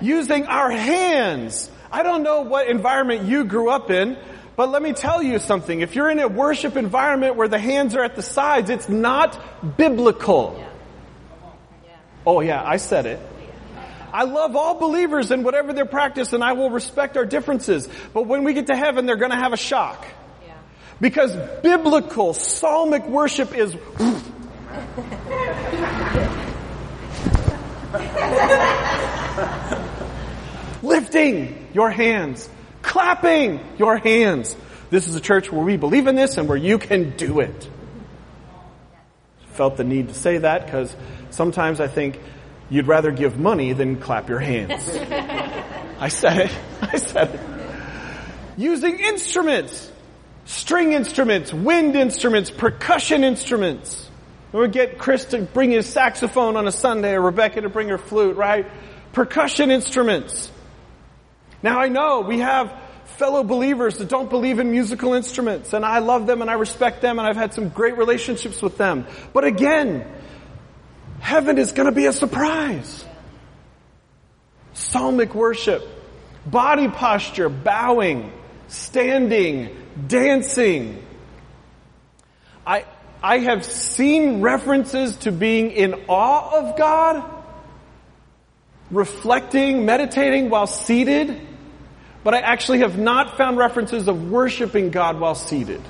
Using 0.00 0.46
our 0.46 0.70
hands. 0.70 1.70
I 1.90 2.02
don't 2.02 2.22
know 2.22 2.42
what 2.42 2.68
environment 2.68 3.24
you 3.24 3.44
grew 3.44 3.70
up 3.70 3.90
in, 3.90 4.16
but 4.56 4.70
let 4.70 4.82
me 4.82 4.92
tell 4.92 5.22
you 5.22 5.38
something. 5.38 5.80
If 5.80 5.94
you're 5.94 6.10
in 6.10 6.18
a 6.18 6.28
worship 6.28 6.76
environment 6.76 7.36
where 7.36 7.48
the 7.48 7.58
hands 7.58 7.94
are 7.94 8.02
at 8.02 8.16
the 8.16 8.22
sides, 8.22 8.70
it's 8.70 8.88
not 8.88 9.76
biblical. 9.76 10.62
Oh 12.26 12.40
yeah, 12.40 12.62
I 12.64 12.78
said 12.78 13.06
it. 13.06 13.20
I 14.12 14.24
love 14.24 14.56
all 14.56 14.74
believers 14.74 15.30
and 15.30 15.44
whatever 15.44 15.72
their 15.72 15.84
practice 15.84 16.32
and 16.32 16.42
I 16.42 16.52
will 16.52 16.70
respect 16.70 17.16
our 17.16 17.26
differences. 17.26 17.88
But 18.14 18.26
when 18.26 18.44
we 18.44 18.54
get 18.54 18.68
to 18.68 18.76
heaven, 18.76 19.06
they're 19.06 19.16
gonna 19.16 19.36
have 19.36 19.52
a 19.52 19.58
shock. 19.58 20.06
Because 21.00 21.36
biblical 21.62 22.32
psalmic 22.32 23.06
worship 23.06 23.54
is 23.54 23.76
lifting 30.82 31.68
your 31.74 31.90
hands, 31.90 32.48
clapping 32.82 33.60
your 33.78 33.98
hands. 33.98 34.56
This 34.88 35.08
is 35.08 35.14
a 35.14 35.20
church 35.20 35.52
where 35.52 35.64
we 35.64 35.76
believe 35.76 36.06
in 36.06 36.14
this 36.14 36.38
and 36.38 36.48
where 36.48 36.56
you 36.56 36.78
can 36.78 37.16
do 37.16 37.40
it. 37.40 37.68
Felt 39.52 39.76
the 39.76 39.84
need 39.84 40.08
to 40.08 40.14
say 40.14 40.38
that 40.38 40.64
because 40.64 40.94
sometimes 41.30 41.80
I 41.80 41.88
think 41.88 42.18
you'd 42.70 42.86
rather 42.86 43.10
give 43.10 43.38
money 43.38 43.72
than 43.72 43.96
clap 43.96 44.28
your 44.28 44.38
hands. 44.38 44.88
I 45.98 46.08
said 46.08 46.46
it. 46.46 46.52
I 46.82 46.96
said 46.96 47.34
it. 47.34 47.40
Using 48.56 48.98
instruments, 48.98 49.90
string 50.46 50.92
instruments, 50.92 51.52
wind 51.52 51.94
instruments, 51.96 52.50
percussion 52.50 53.24
instruments. 53.24 54.08
We 54.52 54.68
get 54.68 54.96
Chris 54.96 55.26
to 55.26 55.42
bring 55.42 55.72
his 55.72 55.86
saxophone 55.86 56.56
on 56.56 56.66
a 56.66 56.72
Sunday 56.72 57.12
or 57.12 57.20
Rebecca 57.20 57.60
to 57.60 57.68
bring 57.68 57.88
her 57.88 57.98
flute, 57.98 58.36
right? 58.36 58.66
Percussion 59.12 59.70
instruments. 59.70 60.50
Now 61.62 61.78
I 61.78 61.88
know 61.88 62.20
we 62.20 62.38
have 62.38 62.72
fellow 63.16 63.42
believers 63.42 63.98
that 63.98 64.08
don't 64.08 64.30
believe 64.30 64.58
in 64.58 64.70
musical 64.70 65.14
instruments 65.14 65.72
and 65.72 65.84
I 65.84 65.98
love 65.98 66.26
them 66.26 66.42
and 66.42 66.50
I 66.50 66.54
respect 66.54 67.02
them 67.02 67.18
and 67.18 67.26
I've 67.26 67.36
had 67.36 67.52
some 67.52 67.68
great 67.68 67.98
relationships 67.98 68.62
with 68.62 68.78
them. 68.78 69.06
But 69.32 69.44
again, 69.44 70.06
heaven 71.18 71.58
is 71.58 71.72
going 71.72 71.86
to 71.86 71.94
be 71.94 72.06
a 72.06 72.12
surprise. 72.12 73.04
Psalmic 74.74 75.34
worship, 75.34 75.82
body 76.46 76.88
posture, 76.88 77.48
bowing, 77.48 78.32
standing, 78.68 79.85
dancing. 80.08 81.02
I, 82.66 82.84
I 83.22 83.38
have 83.38 83.64
seen 83.64 84.40
references 84.40 85.16
to 85.18 85.32
being 85.32 85.70
in 85.70 85.94
awe 86.08 86.58
of 86.58 86.76
God, 86.76 87.24
reflecting, 88.90 89.86
meditating 89.86 90.50
while 90.50 90.66
seated, 90.66 91.40
but 92.24 92.34
I 92.34 92.40
actually 92.40 92.80
have 92.80 92.98
not 92.98 93.36
found 93.36 93.56
references 93.56 94.08
of 94.08 94.30
worshiping 94.30 94.90
God 94.90 95.20
while 95.20 95.34
seated. 95.34 95.80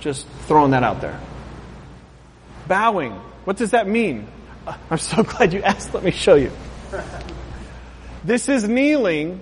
Just 0.00 0.26
throwing 0.46 0.72
that 0.72 0.82
out 0.82 1.00
there. 1.00 1.18
Bowing. 2.68 3.12
What 3.44 3.56
does 3.56 3.70
that 3.70 3.88
mean? 3.88 4.28
I'm 4.90 4.98
so 4.98 5.22
glad 5.22 5.52
you 5.52 5.62
asked. 5.62 5.94
Let 5.94 6.04
me 6.04 6.10
show 6.10 6.34
you. 6.34 6.52
This 8.22 8.48
is 8.48 8.68
kneeling. 8.68 9.40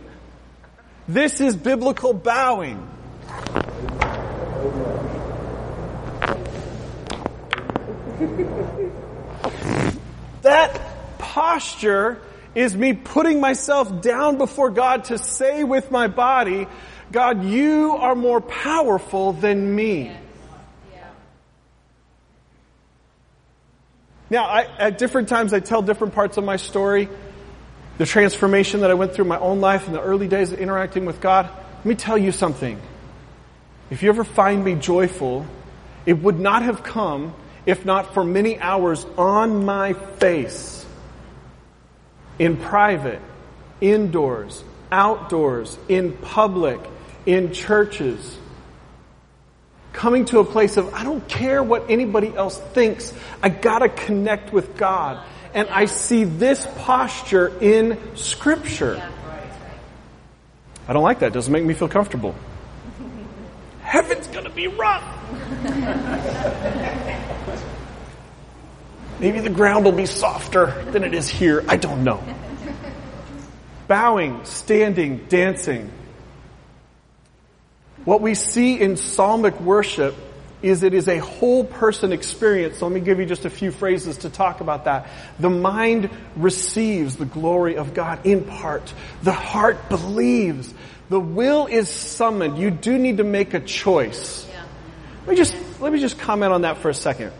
This 1.12 1.40
is 1.42 1.54
biblical 1.54 2.14
bowing. 2.14 2.88
that 10.40 10.80
posture 11.18 12.22
is 12.54 12.74
me 12.74 12.94
putting 12.94 13.42
myself 13.42 14.00
down 14.00 14.38
before 14.38 14.70
God 14.70 15.04
to 15.04 15.18
say 15.18 15.64
with 15.64 15.90
my 15.90 16.06
body, 16.06 16.66
God, 17.10 17.44
you 17.44 17.92
are 17.92 18.14
more 18.14 18.40
powerful 18.40 19.34
than 19.34 19.76
me. 19.76 20.16
Now, 24.30 24.46
I, 24.46 24.66
at 24.78 24.96
different 24.96 25.28
times, 25.28 25.52
I 25.52 25.60
tell 25.60 25.82
different 25.82 26.14
parts 26.14 26.38
of 26.38 26.44
my 26.44 26.56
story, 26.56 27.10
the 27.98 28.06
transformation 28.06 28.80
that 28.80 28.90
I 28.90 28.94
went 28.94 29.12
through 29.12 29.24
in 29.24 29.28
my 29.28 29.38
own 29.38 29.60
life 29.60 29.86
in 29.86 29.92
the 29.92 30.00
early 30.00 30.28
days 30.28 30.52
of 30.52 30.58
interacting 30.58 31.04
with 31.04 31.20
God. 31.20 31.48
Let 31.78 31.84
me 31.84 31.94
tell 31.94 32.18
you 32.18 32.32
something. 32.32 32.80
If 33.90 34.02
you 34.02 34.08
ever 34.08 34.24
find 34.24 34.64
me 34.64 34.74
joyful, 34.74 35.46
it 36.06 36.14
would 36.14 36.40
not 36.40 36.62
have 36.62 36.82
come 36.82 37.34
if 37.66 37.84
not 37.84 38.14
for 38.14 38.24
many 38.24 38.58
hours 38.58 39.04
on 39.16 39.64
my 39.64 39.92
face 39.92 40.84
in 42.38 42.56
private, 42.56 43.20
indoors, 43.80 44.64
outdoors, 44.90 45.78
in 45.88 46.12
public, 46.12 46.80
in 47.26 47.52
churches. 47.52 48.38
Coming 49.92 50.24
to 50.26 50.38
a 50.40 50.44
place 50.44 50.76
of, 50.76 50.92
I 50.94 51.04
don't 51.04 51.26
care 51.28 51.62
what 51.62 51.90
anybody 51.90 52.34
else 52.34 52.58
thinks. 52.58 53.12
I 53.42 53.50
gotta 53.50 53.88
connect 53.88 54.52
with 54.52 54.76
God. 54.76 55.24
And 55.54 55.68
I 55.68 55.84
see 55.84 56.24
this 56.24 56.66
posture 56.78 57.52
in 57.60 58.16
scripture. 58.16 59.02
I 60.88 60.92
don't 60.92 61.02
like 61.02 61.20
that. 61.20 61.28
It 61.28 61.34
doesn't 61.34 61.52
make 61.52 61.64
me 61.64 61.74
feel 61.74 61.88
comfortable. 61.88 62.34
Heaven's 63.82 64.26
gonna 64.28 64.50
be 64.50 64.66
rough. 64.66 65.04
Maybe 69.20 69.40
the 69.40 69.50
ground 69.50 69.84
will 69.84 69.92
be 69.92 70.06
softer 70.06 70.84
than 70.90 71.04
it 71.04 71.14
is 71.14 71.28
here. 71.28 71.64
I 71.68 71.76
don't 71.76 72.02
know. 72.02 72.22
Bowing, 73.86 74.44
standing, 74.44 75.26
dancing. 75.28 75.92
What 78.04 78.20
we 78.20 78.34
see 78.34 78.80
in 78.80 78.96
psalmic 78.96 79.60
worship 79.60 80.16
is 80.62 80.82
it 80.82 80.94
is 80.94 81.08
a 81.08 81.18
whole 81.18 81.64
person 81.64 82.12
experience. 82.12 82.78
So 82.78 82.86
let 82.86 82.94
me 82.94 83.00
give 83.00 83.18
you 83.18 83.26
just 83.26 83.44
a 83.44 83.50
few 83.50 83.70
phrases 83.70 84.18
to 84.18 84.30
talk 84.30 84.60
about 84.60 84.84
that. 84.84 85.08
The 85.38 85.50
mind 85.50 86.10
receives 86.36 87.16
the 87.16 87.24
glory 87.24 87.76
of 87.76 87.94
God 87.94 88.24
in 88.24 88.44
part. 88.44 88.92
The 89.22 89.32
heart 89.32 89.88
believes. 89.88 90.72
The 91.08 91.20
will 91.20 91.66
is 91.66 91.88
summoned. 91.88 92.58
You 92.58 92.70
do 92.70 92.96
need 92.98 93.18
to 93.18 93.24
make 93.24 93.54
a 93.54 93.60
choice. 93.60 94.46
Yeah. 94.48 94.64
Let 95.26 95.28
me 95.28 95.36
just, 95.36 95.56
let 95.80 95.92
me 95.92 96.00
just 96.00 96.18
comment 96.18 96.52
on 96.52 96.62
that 96.62 96.78
for 96.78 96.88
a 96.88 96.94
second. 96.94 97.32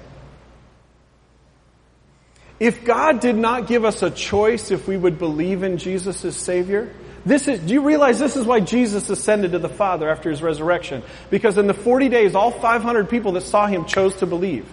If 2.61 2.85
God 2.85 3.21
did 3.21 3.37
not 3.37 3.67
give 3.67 3.85
us 3.85 4.03
a 4.03 4.11
choice 4.11 4.71
if 4.71 4.87
we 4.87 4.97
would 4.97 5.19
believe 5.19 5.63
in 5.63 5.79
Jesus 5.79 6.25
as 6.25 6.37
Savior, 6.37 6.95
this 7.25 7.47
is, 7.47 7.61
do 7.61 7.73
you 7.73 7.83
realize 7.83 8.19
this 8.19 8.37
is 8.37 8.45
why 8.45 8.61
Jesus 8.61 9.09
ascended 9.09 9.53
to 9.53 9.59
the 9.59 9.69
Father 9.69 10.09
after 10.09 10.31
His 10.31 10.43
resurrection? 10.43 11.03
Because 11.31 11.57
in 11.57 11.67
the 11.67 11.75
40 11.75 12.09
days, 12.09 12.35
all 12.35 12.51
500 12.51 13.09
people 13.09 13.33
that 13.33 13.43
saw 13.43 13.67
Him 13.67 13.85
chose 13.85 14.17
to 14.17 14.27
believe. 14.27 14.67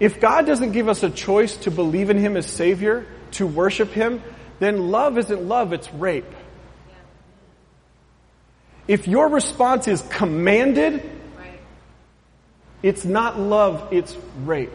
If 0.00 0.20
God 0.20 0.46
doesn't 0.46 0.72
give 0.72 0.88
us 0.88 1.02
a 1.02 1.10
choice 1.10 1.56
to 1.58 1.70
believe 1.70 2.10
in 2.10 2.18
Him 2.18 2.36
as 2.36 2.46
Savior, 2.46 3.06
to 3.32 3.46
worship 3.46 3.90
Him, 3.90 4.22
then 4.58 4.90
love 4.90 5.18
isn't 5.18 5.42
love, 5.46 5.72
it's 5.72 5.92
rape. 5.92 6.32
If 8.86 9.06
your 9.08 9.28
response 9.28 9.88
is 9.88 10.02
commanded, 10.02 11.10
it's 12.82 13.04
not 13.04 13.38
love, 13.38 13.92
it's 13.92 14.16
rape. 14.44 14.72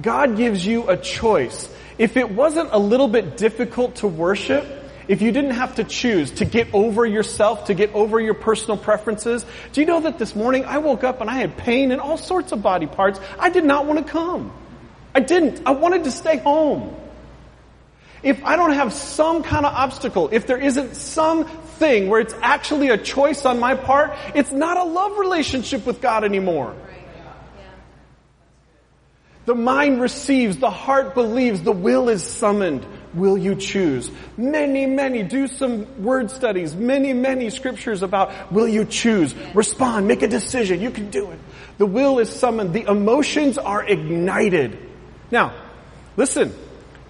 God 0.00 0.36
gives 0.36 0.64
you 0.64 0.88
a 0.88 0.96
choice. 0.96 1.68
If 1.98 2.16
it 2.16 2.30
wasn't 2.30 2.70
a 2.72 2.78
little 2.78 3.08
bit 3.08 3.36
difficult 3.36 3.96
to 3.96 4.08
worship, 4.08 4.66
if 5.08 5.20
you 5.20 5.32
didn't 5.32 5.52
have 5.52 5.76
to 5.76 5.84
choose 5.84 6.30
to 6.32 6.44
get 6.44 6.72
over 6.72 7.04
yourself, 7.04 7.66
to 7.66 7.74
get 7.74 7.92
over 7.94 8.20
your 8.20 8.34
personal 8.34 8.76
preferences, 8.76 9.44
do 9.72 9.80
you 9.80 9.86
know 9.86 10.00
that 10.00 10.18
this 10.18 10.34
morning 10.34 10.64
I 10.64 10.78
woke 10.78 11.04
up 11.04 11.20
and 11.20 11.28
I 11.28 11.34
had 11.34 11.56
pain 11.56 11.90
in 11.90 12.00
all 12.00 12.16
sorts 12.16 12.52
of 12.52 12.62
body 12.62 12.86
parts? 12.86 13.20
I 13.38 13.50
did 13.50 13.64
not 13.64 13.86
want 13.86 14.04
to 14.06 14.10
come. 14.10 14.52
I 15.14 15.20
didn't. 15.20 15.62
I 15.66 15.72
wanted 15.72 16.04
to 16.04 16.10
stay 16.10 16.38
home. 16.38 16.96
If 18.22 18.44
I 18.44 18.54
don't 18.54 18.72
have 18.72 18.92
some 18.92 19.42
kind 19.42 19.66
of 19.66 19.74
obstacle, 19.74 20.28
if 20.32 20.46
there 20.46 20.58
isn't 20.58 20.94
some 20.94 21.44
thing 21.44 22.08
where 22.08 22.20
it's 22.20 22.34
actually 22.40 22.90
a 22.90 22.96
choice 22.96 23.44
on 23.44 23.58
my 23.58 23.74
part, 23.74 24.12
it's 24.34 24.52
not 24.52 24.76
a 24.76 24.84
love 24.84 25.18
relationship 25.18 25.84
with 25.84 26.00
God 26.00 26.22
anymore. 26.22 26.76
The 29.44 29.54
mind 29.54 30.00
receives, 30.00 30.58
the 30.58 30.70
heart 30.70 31.14
believes, 31.14 31.62
the 31.62 31.72
will 31.72 32.08
is 32.08 32.22
summoned. 32.22 32.86
Will 33.12 33.36
you 33.36 33.56
choose? 33.56 34.10
Many, 34.36 34.86
many, 34.86 35.22
do 35.22 35.46
some 35.48 36.02
word 36.02 36.30
studies, 36.30 36.74
many, 36.74 37.12
many 37.12 37.50
scriptures 37.50 38.02
about 38.02 38.52
will 38.52 38.68
you 38.68 38.84
choose? 38.84 39.34
Respond, 39.54 40.08
make 40.08 40.22
a 40.22 40.28
decision, 40.28 40.80
you 40.80 40.90
can 40.90 41.10
do 41.10 41.30
it. 41.30 41.38
The 41.78 41.86
will 41.86 42.20
is 42.20 42.30
summoned, 42.30 42.72
the 42.72 42.88
emotions 42.88 43.58
are 43.58 43.84
ignited. 43.84 44.78
Now, 45.30 45.54
listen, 46.16 46.54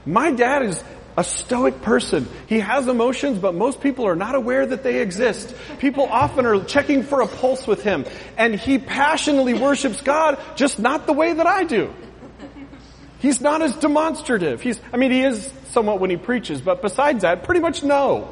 my 0.07 0.33
dad 0.33 0.62
is 0.62 0.83
a 1.16 1.23
stoic 1.23 1.83
person. 1.83 2.27
He 2.47 2.61
has 2.61 2.88
emotions, 2.88 3.38
but 3.38 3.55
most 3.55 3.81
people 3.81 4.07
are 4.07 4.16
not 4.16 4.35
aware 4.35 4.64
that 4.64 4.83
they 4.83 5.03
exist. 5.03 5.55
People 5.79 6.05
often 6.05 6.47
are 6.47 6.64
checking 6.64 7.03
for 7.03 7.21
a 7.21 7.27
pulse 7.27 7.66
with 7.66 7.83
him. 7.83 8.07
And 8.38 8.55
he 8.55 8.79
passionately 8.79 9.55
worships 9.55 10.01
God, 10.01 10.40
just 10.57 10.79
not 10.79 11.07
the 11.07 11.12
way 11.12 11.35
that 11.35 11.47
I 11.47 11.64
do. 11.64 11.92
He's 13.23 13.41
not 13.41 13.63
as 13.63 13.77
demonstrative. 13.77 14.61
He's, 14.61 14.81
I 14.93 14.97
mean, 14.97 15.13
he 15.13 15.23
is 15.23 15.49
somewhat 15.71 16.01
when 16.01 16.11
he 16.11 16.17
preaches, 16.17 16.61
but 16.61 16.83
besides 16.83 17.23
that, 17.23 17.45
pretty 17.45 17.61
much 17.61 17.85
no. 17.85 18.29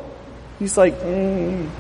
He's 0.59 0.77
like, 0.77 0.99
mm. 0.99 1.71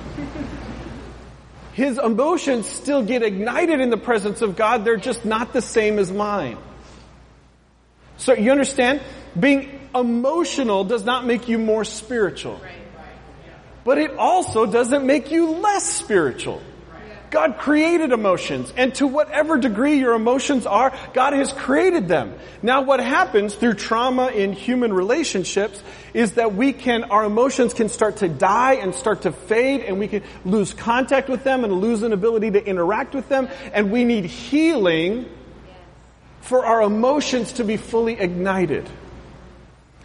His 1.73 1.99
emotions 1.99 2.66
still 2.66 3.03
get 3.03 3.25
ignited 3.25 3.81
in 3.81 3.90
the 3.90 3.96
presence 3.96 4.42
of 4.42 4.55
God. 4.55 4.85
They're 4.85 4.96
just 4.96 5.25
not 5.25 5.53
the 5.53 5.61
same 5.61 5.99
as 5.99 6.12
mine. 6.12 6.57
So 8.16 8.33
you 8.35 8.53
understand? 8.53 9.01
Being 9.38 9.81
emotional 9.92 10.85
does 10.85 11.05
not 11.05 11.27
make 11.27 11.49
you 11.49 11.59
more 11.59 11.85
spiritual. 11.85 12.61
But 13.83 13.99
it 13.99 14.12
also 14.18 14.66
doesn't 14.66 15.05
make 15.05 15.33
you 15.33 15.51
less 15.51 15.85
spiritual. 15.85 16.62
God 17.31 17.59
created 17.59 18.12
emotions, 18.12 18.73
and 18.77 18.95
to 18.97 19.07
whatever 19.07 19.57
degree 19.57 19.99
your 19.99 20.14
emotions 20.14 20.66
are, 20.66 20.93
God 21.12 21.33
has 21.33 21.53
created 21.53 22.09
them. 22.09 22.35
Now 22.62 22.83
what 22.83 23.01
happens 23.01 23.55
through 23.55 23.75
trauma 23.75 24.29
in 24.29 24.53
human 24.53 24.93
relationships 24.93 25.83
is 26.12 26.33
that 26.33 26.55
we 26.55 26.73
can, 26.73 27.05
our 27.05 27.25
emotions 27.25 27.73
can 27.73 27.88
start 27.88 28.19
to 28.19 28.29
die 28.29 28.75
and 28.75 28.95
start 28.95 29.23
to 29.23 29.33
fade, 29.33 29.83
and 29.83 29.99
we 29.99 30.09
can 30.09 30.23
lose 30.45 30.75
contact 30.75 31.29
with 31.29 31.45
them 31.45 31.62
and 31.62 31.73
lose 31.73 32.03
an 32.03 32.12
ability 32.12 32.51
to 32.51 32.64
interact 32.64 33.14
with 33.14 33.29
them, 33.29 33.49
and 33.73 33.93
we 33.93 34.05
need 34.05 34.25
healing 34.25 35.29
for 36.40 36.66
our 36.66 36.83
emotions 36.83 37.53
to 37.53 37.64
be 37.64 37.77
fully 37.77 38.14
ignited. 38.19 38.88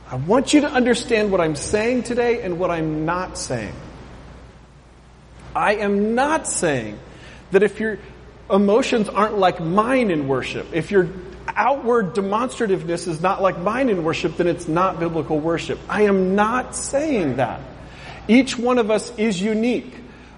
I 0.08 0.16
want 0.18 0.54
you 0.54 0.62
to 0.62 0.70
understand 0.70 1.32
what 1.32 1.42
I'm 1.42 1.56
saying 1.56 2.04
today 2.04 2.44
and 2.44 2.60
what 2.60 2.70
I'm 2.70 3.06
not 3.06 3.40
saying. 3.40 3.74
I 5.56 5.76
am 5.76 6.14
not 6.14 6.48
saying 6.48 7.00
that 7.52 7.64
if 7.64 7.80
your 7.80 8.00
emotions 8.50 9.10
aren't 9.10 9.38
like 9.38 9.60
mine 9.60 10.12
in 10.12 10.28
worship, 10.28 10.68
if 10.74 10.92
your 10.92 11.10
outward 11.48 12.14
demonstrativeness 12.14 13.08
is 13.08 13.22
not 13.22 13.42
like 13.42 13.58
mine 13.58 13.90
in 13.90 14.04
worship, 14.04 14.38
then 14.38 14.48
it's 14.48 14.68
not 14.68 15.00
biblical 15.00 15.40
worship. 15.40 15.80
I 15.90 16.04
am 16.04 16.36
not 16.36 16.76
saying 16.76 17.38
that. 17.38 17.62
Each 18.28 18.58
one 18.58 18.78
of 18.78 18.92
us 18.92 19.12
is 19.18 19.42
unique. 19.42 19.94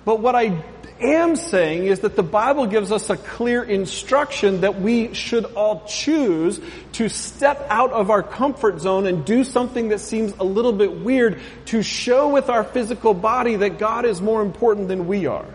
But 0.06 0.20
what 0.20 0.36
I 0.36 0.64
am 1.00 1.36
saying 1.36 1.86
is 1.86 2.00
that 2.00 2.16
the 2.16 2.24
Bible 2.24 2.66
gives 2.66 2.92
us 2.92 3.10
a 3.10 3.18
clear 3.18 3.64
instruction 3.64 4.62
that 4.62 4.80
we 4.80 5.14
should 5.14 5.46
all 5.46 5.86
choose 5.86 6.60
to 6.94 7.10
step 7.10 7.66
out 7.70 7.92
of 7.92 8.10
our 8.10 8.24
comfort 8.24 8.80
zone 8.80 9.06
and 9.06 9.26
do 9.26 9.44
something 9.44 9.90
that 9.90 10.00
seems 10.00 10.34
a 10.40 10.44
little 10.44 10.74
bit 10.74 10.92
weird 10.92 11.40
to 11.66 11.84
show 11.84 12.30
with 12.30 12.50
our 12.50 12.64
physical 12.64 13.14
body 13.14 13.58
that 13.58 13.78
God 13.78 14.06
is 14.06 14.22
more 14.22 14.42
important 14.42 14.88
than 14.88 15.08
we 15.08 15.28
are. 15.28 15.46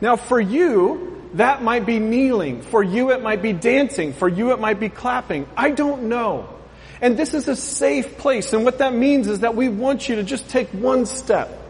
Now 0.00 0.16
for 0.16 0.40
you, 0.40 1.30
that 1.34 1.62
might 1.62 1.86
be 1.86 1.98
kneeling. 1.98 2.62
For 2.62 2.82
you, 2.82 3.10
it 3.10 3.22
might 3.22 3.42
be 3.42 3.52
dancing. 3.52 4.12
For 4.12 4.28
you, 4.28 4.52
it 4.52 4.60
might 4.60 4.80
be 4.80 4.88
clapping. 4.88 5.46
I 5.56 5.70
don't 5.70 6.04
know. 6.04 6.48
And 7.00 7.16
this 7.16 7.34
is 7.34 7.46
a 7.48 7.56
safe 7.56 8.18
place. 8.18 8.52
And 8.52 8.64
what 8.64 8.78
that 8.78 8.94
means 8.94 9.28
is 9.28 9.40
that 9.40 9.54
we 9.54 9.68
want 9.68 10.08
you 10.08 10.16
to 10.16 10.22
just 10.22 10.48
take 10.48 10.68
one 10.70 11.06
step. 11.06 11.62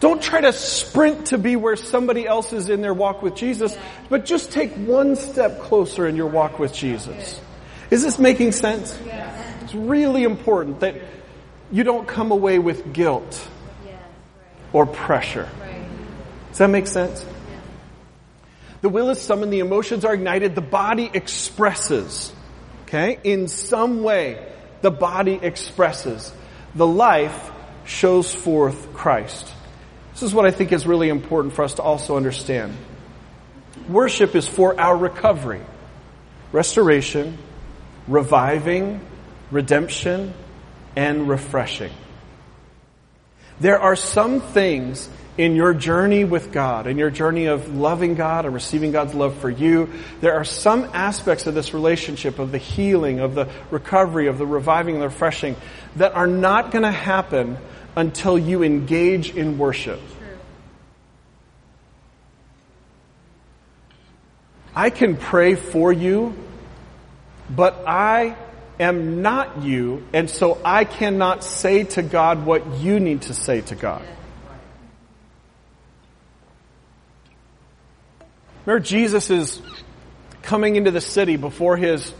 Don't 0.00 0.22
try 0.22 0.40
to 0.40 0.52
sprint 0.54 1.26
to 1.26 1.36
be 1.36 1.56
where 1.56 1.76
somebody 1.76 2.26
else 2.26 2.54
is 2.54 2.70
in 2.70 2.80
their 2.80 2.94
walk 2.94 3.22
with 3.22 3.34
Jesus, 3.34 3.76
but 4.08 4.24
just 4.24 4.50
take 4.50 4.72
one 4.72 5.14
step 5.14 5.60
closer 5.60 6.08
in 6.08 6.16
your 6.16 6.28
walk 6.28 6.58
with 6.58 6.72
Jesus. 6.72 7.38
Is 7.90 8.02
this 8.02 8.18
making 8.18 8.52
sense? 8.52 8.98
It's 9.60 9.74
really 9.74 10.24
important 10.24 10.80
that 10.80 10.94
you 11.70 11.84
don't 11.84 12.08
come 12.08 12.30
away 12.30 12.58
with 12.58 12.94
guilt 12.94 13.46
or 14.72 14.86
pressure. 14.86 15.50
Does 16.50 16.58
that 16.58 16.70
make 16.70 16.86
sense? 16.86 17.24
The 18.82 18.88
will 18.88 19.10
is 19.10 19.20
summoned, 19.20 19.52
the 19.52 19.60
emotions 19.60 20.04
are 20.04 20.14
ignited, 20.14 20.54
the 20.54 20.60
body 20.60 21.10
expresses. 21.12 22.32
Okay? 22.82 23.18
In 23.24 23.48
some 23.48 24.02
way, 24.02 24.46
the 24.82 24.90
body 24.90 25.38
expresses. 25.40 26.32
The 26.74 26.86
life 26.86 27.50
shows 27.84 28.34
forth 28.34 28.92
Christ. 28.94 29.52
This 30.12 30.22
is 30.22 30.34
what 30.34 30.46
I 30.46 30.50
think 30.50 30.72
is 30.72 30.86
really 30.86 31.08
important 31.08 31.54
for 31.54 31.64
us 31.64 31.74
to 31.74 31.82
also 31.82 32.16
understand. 32.16 32.76
Worship 33.88 34.34
is 34.34 34.46
for 34.46 34.78
our 34.80 34.96
recovery, 34.96 35.62
restoration, 36.52 37.38
reviving, 38.06 39.00
redemption, 39.50 40.34
and 40.96 41.28
refreshing. 41.28 41.92
There 43.60 43.78
are 43.78 43.96
some 43.96 44.40
things 44.40 45.08
in 45.38 45.56
your 45.56 45.72
journey 45.72 46.24
with 46.24 46.52
God, 46.52 46.86
in 46.86 46.98
your 46.98 47.10
journey 47.10 47.46
of 47.46 47.74
loving 47.74 48.14
God 48.14 48.44
and 48.44 48.54
receiving 48.54 48.92
God's 48.92 49.14
love 49.14 49.36
for 49.38 49.48
you, 49.48 49.88
there 50.20 50.34
are 50.34 50.44
some 50.44 50.90
aspects 50.92 51.46
of 51.46 51.54
this 51.54 51.72
relationship, 51.72 52.38
of 52.38 52.52
the 52.52 52.58
healing, 52.58 53.20
of 53.20 53.34
the 53.34 53.48
recovery, 53.70 54.26
of 54.26 54.38
the 54.38 54.46
reviving 54.46 54.96
and 54.96 55.02
the 55.02 55.08
refreshing, 55.08 55.56
that 55.96 56.14
are 56.14 56.26
not 56.26 56.70
going 56.70 56.82
to 56.82 56.90
happen 56.90 57.56
until 57.96 58.38
you 58.38 58.62
engage 58.62 59.34
in 59.34 59.58
worship. 59.58 60.00
I 64.74 64.90
can 64.90 65.16
pray 65.16 65.56
for 65.56 65.92
you, 65.92 66.34
but 67.48 67.82
I 67.86 68.36
am 68.78 69.20
not 69.20 69.62
you, 69.62 70.04
and 70.12 70.30
so 70.30 70.58
I 70.64 70.84
cannot 70.84 71.44
say 71.44 71.84
to 71.84 72.02
God 72.02 72.46
what 72.46 72.78
you 72.78 73.00
need 73.00 73.22
to 73.22 73.34
say 73.34 73.60
to 73.62 73.74
God. 73.74 74.02
Remember, 78.70 78.86
Jesus 78.86 79.30
is 79.30 79.60
coming 80.42 80.76
into 80.76 80.92
the 80.92 81.00
city 81.00 81.34
before 81.34 81.76
his 81.76 82.14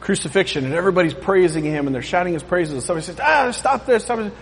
crucifixion, 0.00 0.64
and 0.64 0.72
everybody's 0.72 1.12
praising 1.12 1.64
him, 1.64 1.86
and 1.86 1.94
they're 1.94 2.00
shouting 2.00 2.32
his 2.32 2.42
praises. 2.42 2.72
And 2.72 2.82
somebody 2.82 3.04
says, 3.04 3.20
"Ah, 3.20 3.50
stop 3.50 3.84
this! 3.84 4.04
Stop 4.04 4.20
this!" 4.20 4.32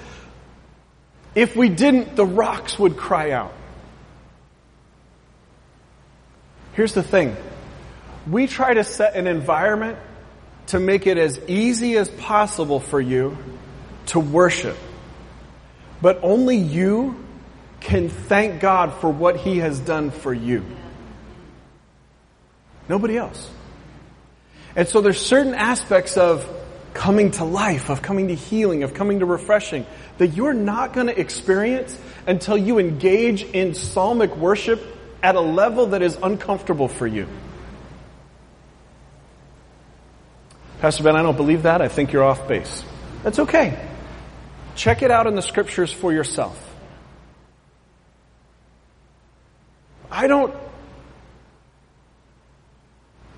If 1.35 1.57
we 1.57 1.71
didn't, 1.71 2.15
the 2.15 2.25
rocks 2.25 2.79
would 2.79 2.97
cry 2.97 3.33
out. 3.33 3.53
Here's 6.75 6.95
the 6.95 7.03
thing. 7.03 7.37
We 8.31 8.47
try 8.47 8.75
to 8.75 8.85
set 8.85 9.17
an 9.17 9.27
environment 9.27 9.99
to 10.69 10.79
make 10.79 11.09
it 11.09 11.19
as 11.19 11.41
easy 11.49 11.97
as 11.97 12.09
possible 12.09 12.79
for 12.79 13.01
you 13.01 13.37
to 14.07 14.21
worship. 14.21 14.77
But 16.01 16.21
only 16.23 16.59
you 16.59 17.17
can 17.81 18.09
thank 18.09 18.61
God 18.61 18.93
for 19.01 19.11
what 19.11 19.37
He 19.37 19.59
has 19.59 19.81
done 19.81 20.13
for 20.13 20.33
you. 20.33 20.65
Nobody 22.89 23.17
else. 23.17 23.51
And 24.75 24.89
so 24.89 25.01
there's 25.01 25.21
certain 25.21 25.55
aspects 25.55 26.17
of 26.17 26.49
coming 26.95 27.31
to 27.33 27.45
life, 27.45 27.91
of 27.91 28.03
coming 28.03 28.29
to 28.29 28.35
healing, 28.35 28.83
of 28.83 28.95
coming 28.95 29.21
to 29.21 29.27
refreshing 29.27 29.87
that 30.19 30.29
you're 30.29 30.55
not 30.55 30.93
going 30.93 31.07
to 31.07 31.19
experience 31.19 31.99
until 32.27 32.57
you 32.57 32.79
engage 32.79 33.43
in 33.43 33.75
psalmic 33.75 34.35
worship 34.37 34.83
at 35.23 35.35
a 35.35 35.41
level 35.41 35.87
that 35.87 36.03
is 36.03 36.17
uncomfortable 36.23 36.89
for 36.89 37.07
you. 37.07 37.27
Pastor 40.81 41.03
Ben, 41.03 41.17
I 41.17 41.23
don't 41.23 41.37
believe 41.37 41.65
that. 41.65 41.83
I 41.83 41.89
think 41.89 42.13
you're 42.13 42.23
off 42.23 42.47
base. 42.47 42.85
That's 43.25 43.41
okay. 43.41 43.85
Check 44.77 45.03
it 45.03 45.11
out 45.11 45.27
in 45.27 45.35
the 45.35 45.43
scriptures 45.43 45.93
for 45.93 46.13
yourself. 46.13 46.65
I 50.11 50.29
don't, 50.29 50.55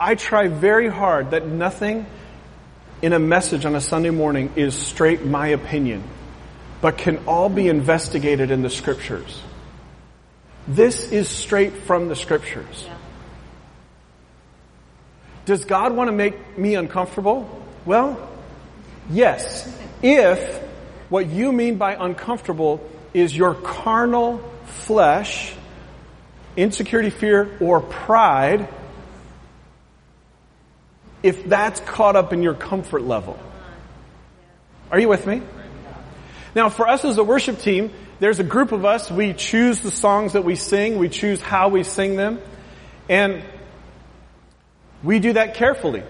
I 0.01 0.15
try 0.15 0.49
very 0.49 0.89
hard 0.89 1.33
that 1.33 1.47
nothing 1.47 2.07
in 3.03 3.13
a 3.13 3.19
message 3.19 3.67
on 3.67 3.75
a 3.75 3.81
Sunday 3.81 4.11
morning 4.11 4.53
is 4.57 4.75
straight 4.75 5.25
my 5.25 5.49
opinion 5.49 6.03
but 6.81 6.97
can 6.97 7.19
all 7.27 7.49
be 7.49 7.69
investigated 7.69 8.51
in 8.51 8.63
the 8.63 8.71
scriptures. 8.71 9.43
This 10.67 11.11
is 11.13 11.29
straight 11.29 11.75
from 11.75 12.09
the 12.09 12.17
scriptures. 12.17 12.85
Yeah. 12.87 12.97
Does 15.45 15.65
God 15.65 15.95
want 15.95 16.09
to 16.09 16.13
make 16.13 16.57
me 16.59 16.75
uncomfortable? 16.75 17.65
Well, 17.85 18.29
yes. 19.11 19.71
If 20.03 20.59
what 21.09 21.27
you 21.27 21.53
mean 21.53 21.77
by 21.77 21.97
uncomfortable 21.99 22.89
is 23.13 23.37
your 23.37 23.55
carnal 23.55 24.39
flesh, 24.65 25.53
insecurity, 26.57 27.11
fear, 27.11 27.59
or 27.61 27.81
pride, 27.81 28.69
if 31.23 31.49
that's 31.49 31.81
caught 31.81 32.17
up 32.17 32.33
in 32.33 32.43
your 32.43 32.55
comfort 32.55 33.03
level. 33.03 33.39
Are 34.91 34.99
you 34.99 35.09
with 35.09 35.27
me? 35.27 35.43
Now 36.55 36.69
for 36.69 36.89
us 36.89 37.05
as 37.05 37.19
a 37.19 37.25
worship 37.25 37.59
team, 37.59 37.93
there's 38.19 38.39
a 38.39 38.45
group 38.45 38.73
of 38.73 38.85
us, 38.85 39.11
we 39.11 39.33
choose 39.33 39.81
the 39.81 39.91
songs 39.91 40.35
that 40.35 40.45
we 40.45 40.57
sing, 40.57 40.99
we 40.99 41.09
choose 41.09 41.41
how 41.41 41.69
we 41.69 41.85
sing 41.85 42.17
them, 42.17 42.41
and 43.09 43.43
we 45.03 45.19
do 45.19 45.33
that 45.33 45.55
carefully. 45.55 46.03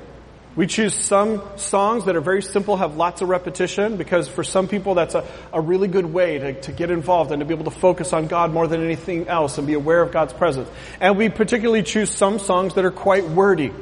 We 0.56 0.66
choose 0.66 0.94
some 0.94 1.42
songs 1.56 2.06
that 2.06 2.16
are 2.16 2.20
very 2.20 2.42
simple, 2.42 2.76
have 2.76 2.96
lots 2.96 3.22
of 3.22 3.28
repetition, 3.28 3.96
because 3.96 4.26
for 4.26 4.42
some 4.42 4.66
people 4.66 4.96
that's 4.96 5.14
a, 5.14 5.24
a 5.52 5.60
really 5.60 5.86
good 5.86 6.06
way 6.06 6.38
to, 6.38 6.60
to 6.62 6.72
get 6.72 6.90
involved 6.90 7.30
and 7.30 7.38
to 7.38 7.46
be 7.46 7.54
able 7.54 7.70
to 7.70 7.78
focus 7.78 8.12
on 8.12 8.26
God 8.26 8.52
more 8.52 8.66
than 8.66 8.82
anything 8.82 9.28
else 9.28 9.58
and 9.58 9.66
be 9.66 9.74
aware 9.74 10.02
of 10.02 10.10
God's 10.10 10.32
presence. 10.32 10.68
And 11.00 11.16
we 11.16 11.28
particularly 11.28 11.84
choose 11.84 12.10
some 12.10 12.40
songs 12.40 12.74
that 12.74 12.84
are 12.84 12.90
quite 12.90 13.28
wordy. 13.28 13.72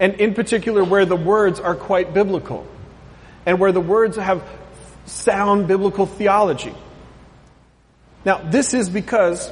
And 0.00 0.14
in 0.14 0.34
particular 0.34 0.84
where 0.84 1.04
the 1.04 1.16
words 1.16 1.60
are 1.60 1.74
quite 1.74 2.12
biblical. 2.14 2.66
And 3.46 3.60
where 3.60 3.72
the 3.72 3.80
words 3.80 4.16
have 4.16 4.42
sound 5.06 5.68
biblical 5.68 6.06
theology. 6.06 6.74
Now, 8.24 8.38
this 8.38 8.72
is 8.74 8.88
because 8.88 9.50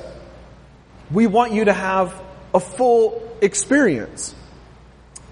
we 1.11 1.27
want 1.27 1.53
you 1.53 1.67
to 1.67 1.73
have 1.73 2.21
a 2.55 2.61
full 2.61 3.37
experience. 3.41 4.35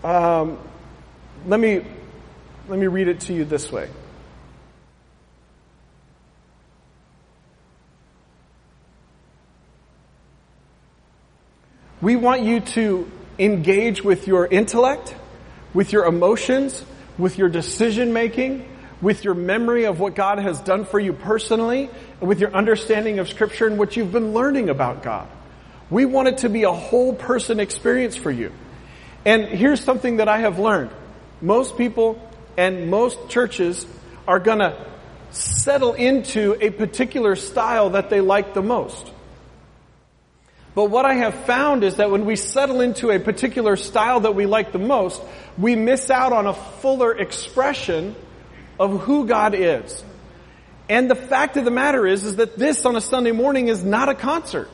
Um, 0.04 0.58
let 1.46 1.58
me 1.58 1.84
let 2.68 2.78
me 2.78 2.86
read 2.86 3.08
it 3.08 3.20
to 3.20 3.32
you 3.32 3.44
this 3.44 3.72
way. 3.72 3.88
We 12.00 12.16
want 12.16 12.42
you 12.42 12.60
to 12.60 13.10
engage 13.40 14.04
with 14.04 14.26
your 14.26 14.46
intellect, 14.46 15.14
with 15.72 15.92
your 15.92 16.04
emotions, 16.04 16.84
with 17.18 17.38
your 17.38 17.48
decision 17.48 18.12
making, 18.12 18.68
with 19.00 19.24
your 19.24 19.34
memory 19.34 19.84
of 19.84 19.98
what 19.98 20.14
God 20.14 20.38
has 20.38 20.60
done 20.60 20.84
for 20.84 21.00
you 21.00 21.12
personally, 21.12 21.88
and 22.20 22.28
with 22.28 22.38
your 22.38 22.54
understanding 22.54 23.18
of 23.18 23.28
scripture 23.28 23.66
and 23.66 23.78
what 23.78 23.96
you've 23.96 24.12
been 24.12 24.34
learning 24.34 24.68
about 24.68 25.02
God. 25.02 25.26
We 25.88 26.04
want 26.04 26.28
it 26.28 26.38
to 26.38 26.48
be 26.48 26.64
a 26.64 26.72
whole 26.72 27.14
person 27.14 27.60
experience 27.60 28.14
for 28.14 28.30
you. 28.30 28.52
And 29.24 29.44
here's 29.46 29.82
something 29.82 30.18
that 30.18 30.28
I 30.28 30.38
have 30.40 30.58
learned. 30.58 30.90
Most 31.40 31.76
people 31.76 32.20
and 32.56 32.90
most 32.90 33.28
churches 33.28 33.86
are 34.28 34.38
gonna 34.38 34.76
settle 35.30 35.94
into 35.94 36.56
a 36.60 36.70
particular 36.70 37.36
style 37.36 37.90
that 37.90 38.10
they 38.10 38.20
like 38.20 38.54
the 38.54 38.62
most. 38.62 39.10
But 40.74 40.86
what 40.86 41.04
I 41.04 41.14
have 41.14 41.34
found 41.46 41.82
is 41.82 41.96
that 41.96 42.10
when 42.10 42.24
we 42.24 42.36
settle 42.36 42.80
into 42.80 43.10
a 43.10 43.18
particular 43.18 43.76
style 43.76 44.20
that 44.20 44.34
we 44.34 44.46
like 44.46 44.72
the 44.72 44.78
most, 44.78 45.20
we 45.58 45.74
miss 45.74 46.10
out 46.10 46.32
on 46.32 46.46
a 46.46 46.54
fuller 46.54 47.16
expression 47.16 48.14
of 48.78 49.00
who 49.00 49.26
God 49.26 49.54
is. 49.54 50.04
And 50.88 51.10
the 51.10 51.16
fact 51.16 51.56
of 51.56 51.64
the 51.64 51.70
matter 51.70 52.06
is, 52.06 52.24
is 52.24 52.36
that 52.36 52.56
this 52.56 52.84
on 52.86 52.96
a 52.96 53.00
Sunday 53.00 53.32
morning 53.32 53.68
is 53.68 53.82
not 53.82 54.08
a 54.08 54.14
concert. 54.14 54.70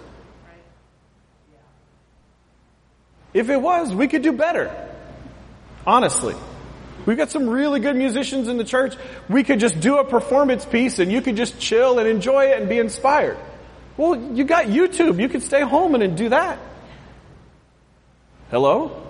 If 3.32 3.50
it 3.50 3.60
was, 3.60 3.94
we 3.94 4.08
could 4.08 4.22
do 4.22 4.32
better. 4.32 4.74
Honestly. 5.86 6.34
We've 7.06 7.16
got 7.16 7.30
some 7.30 7.48
really 7.48 7.78
good 7.78 7.94
musicians 7.94 8.48
in 8.48 8.58
the 8.58 8.64
church. 8.64 8.96
We 9.28 9.44
could 9.44 9.60
just 9.60 9.78
do 9.78 9.98
a 9.98 10.04
performance 10.04 10.64
piece 10.64 10.98
and 10.98 11.12
you 11.12 11.22
could 11.22 11.36
just 11.36 11.60
chill 11.60 12.00
and 12.00 12.08
enjoy 12.08 12.46
it 12.46 12.60
and 12.60 12.68
be 12.68 12.78
inspired. 12.78 13.38
Well, 13.96 14.34
you 14.34 14.44
got 14.44 14.66
YouTube. 14.66 15.20
You 15.20 15.28
could 15.28 15.42
stay 15.42 15.62
home 15.62 15.94
and 15.94 16.16
do 16.16 16.28
that. 16.28 16.58
Hello? 18.50 19.02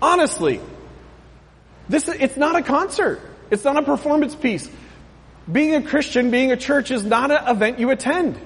Honestly. 0.00 0.60
This, 1.88 2.08
it's 2.08 2.36
not 2.36 2.56
a 2.56 2.62
concert. 2.62 3.20
It's 3.50 3.64
not 3.64 3.76
a 3.76 3.82
performance 3.82 4.34
piece. 4.34 4.68
Being 5.50 5.74
a 5.74 5.82
Christian, 5.82 6.30
being 6.30 6.52
a 6.52 6.56
church 6.56 6.90
is 6.90 7.04
not 7.04 7.30
an 7.30 7.48
event 7.48 7.78
you 7.78 7.90
attend. 7.90 8.38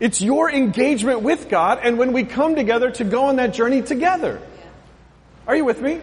It's 0.00 0.20
your 0.20 0.50
engagement 0.50 1.22
with 1.22 1.48
God 1.48 1.78
and 1.82 1.96
when 1.96 2.12
we 2.12 2.24
come 2.24 2.56
together 2.56 2.90
to 2.92 3.04
go 3.04 3.24
on 3.24 3.36
that 3.36 3.54
journey 3.54 3.82
together. 3.82 4.40
Are 5.46 5.54
you 5.54 5.64
with 5.64 5.80
me? 5.80 6.00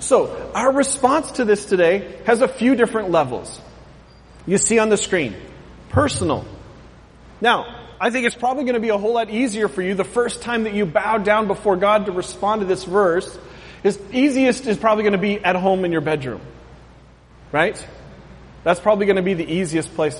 So, 0.00 0.50
our 0.54 0.72
response 0.72 1.32
to 1.32 1.44
this 1.44 1.64
today 1.64 2.18
has 2.26 2.42
a 2.42 2.48
few 2.48 2.74
different 2.74 3.10
levels. 3.10 3.60
You 4.46 4.58
see 4.58 4.78
on 4.78 4.88
the 4.88 4.96
screen. 4.96 5.34
Personal. 5.88 6.44
Now, 7.44 7.76
I 8.00 8.08
think 8.08 8.24
it's 8.24 8.34
probably 8.34 8.64
going 8.64 8.72
to 8.72 8.80
be 8.80 8.88
a 8.88 8.96
whole 8.96 9.12
lot 9.12 9.28
easier 9.28 9.68
for 9.68 9.82
you 9.82 9.94
the 9.94 10.02
first 10.02 10.40
time 10.40 10.64
that 10.64 10.72
you 10.72 10.86
bow 10.86 11.18
down 11.18 11.46
before 11.46 11.76
God 11.76 12.06
to 12.06 12.12
respond 12.12 12.62
to 12.62 12.66
this 12.66 12.84
verse. 12.84 13.38
Is 13.82 14.00
easiest 14.12 14.66
is 14.66 14.78
probably 14.78 15.02
going 15.02 15.12
to 15.12 15.18
be 15.18 15.44
at 15.44 15.54
home 15.54 15.84
in 15.84 15.92
your 15.92 16.00
bedroom. 16.00 16.40
Right? 17.52 17.76
That's 18.62 18.80
probably 18.80 19.04
going 19.04 19.16
to 19.16 19.22
be 19.22 19.34
the 19.34 19.44
easiest 19.44 19.94
place. 19.94 20.18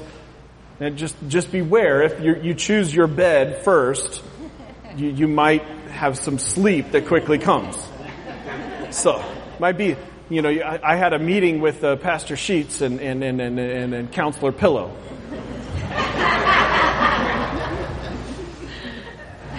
And 0.81 0.99
just, 0.99 1.17
just 1.27 1.51
beware, 1.51 2.03
if 2.03 2.21
you, 2.21 2.35
you 2.43 2.53
choose 2.53 2.95
your 2.95 3.07
bed 3.07 3.65
first, 3.65 4.23
you, 4.95 5.09
you 5.09 5.27
might 5.27 5.63
have 5.93 6.19
some 6.19 6.39
sleep 6.39 6.91
that 6.91 7.07
quickly 7.07 7.39
comes. 7.39 7.75
So, 8.91 9.25
might 9.59 9.79
be, 9.79 9.97
you 10.29 10.43
know, 10.43 10.51
I, 10.51 10.93
I 10.93 10.97
had 10.97 11.15
a 11.15 11.19
meeting 11.19 11.63
with 11.63 11.83
uh, 11.83 11.97
Pastor 11.97 12.37
Sheets 12.37 12.83
and, 12.83 13.01
and, 13.01 13.25
and, 13.25 13.41
and, 13.41 13.59
and, 13.59 13.95
and 13.95 14.13
Counselor 14.13 14.53
Pillow. 14.53 14.95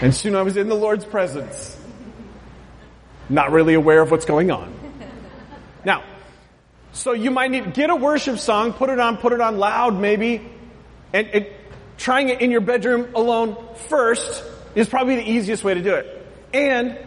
And 0.02 0.14
soon 0.14 0.36
I 0.36 0.41
was 0.41 0.58
in 0.58 0.68
the 0.68 0.76
Lord's 0.76 1.06
presence. 1.06 1.78
Not 3.30 3.52
really 3.52 3.74
aware 3.74 4.02
of 4.02 4.12
what's 4.12 4.26
going 4.26 4.52
on. 4.52 4.74
Now, 5.84 6.04
so 6.91 7.14
you 7.14 7.32
might 7.32 7.52
need, 7.52 7.74
get 7.74 7.89
a 7.89 7.96
worship 7.96 8.39
song, 8.39 8.74
put 8.74 8.89
it 8.89 9.00
on, 9.00 9.18
put 9.18 9.34
it 9.34 9.41
on 9.41 9.58
loud 9.58 10.00
maybe, 10.00 10.41
and, 11.14 11.48
trying 11.98 12.30
it 12.30 12.41
in 12.41 12.52
your 12.52 12.62
bedroom 12.62 13.16
alone 13.16 13.58
first 13.88 14.43
is 14.76 14.89
probably 14.89 15.16
the 15.16 15.30
easiest 15.30 15.64
way 15.64 15.74
to 15.74 15.82
do 15.82 15.93
it. 15.93 16.28
And 16.54 16.98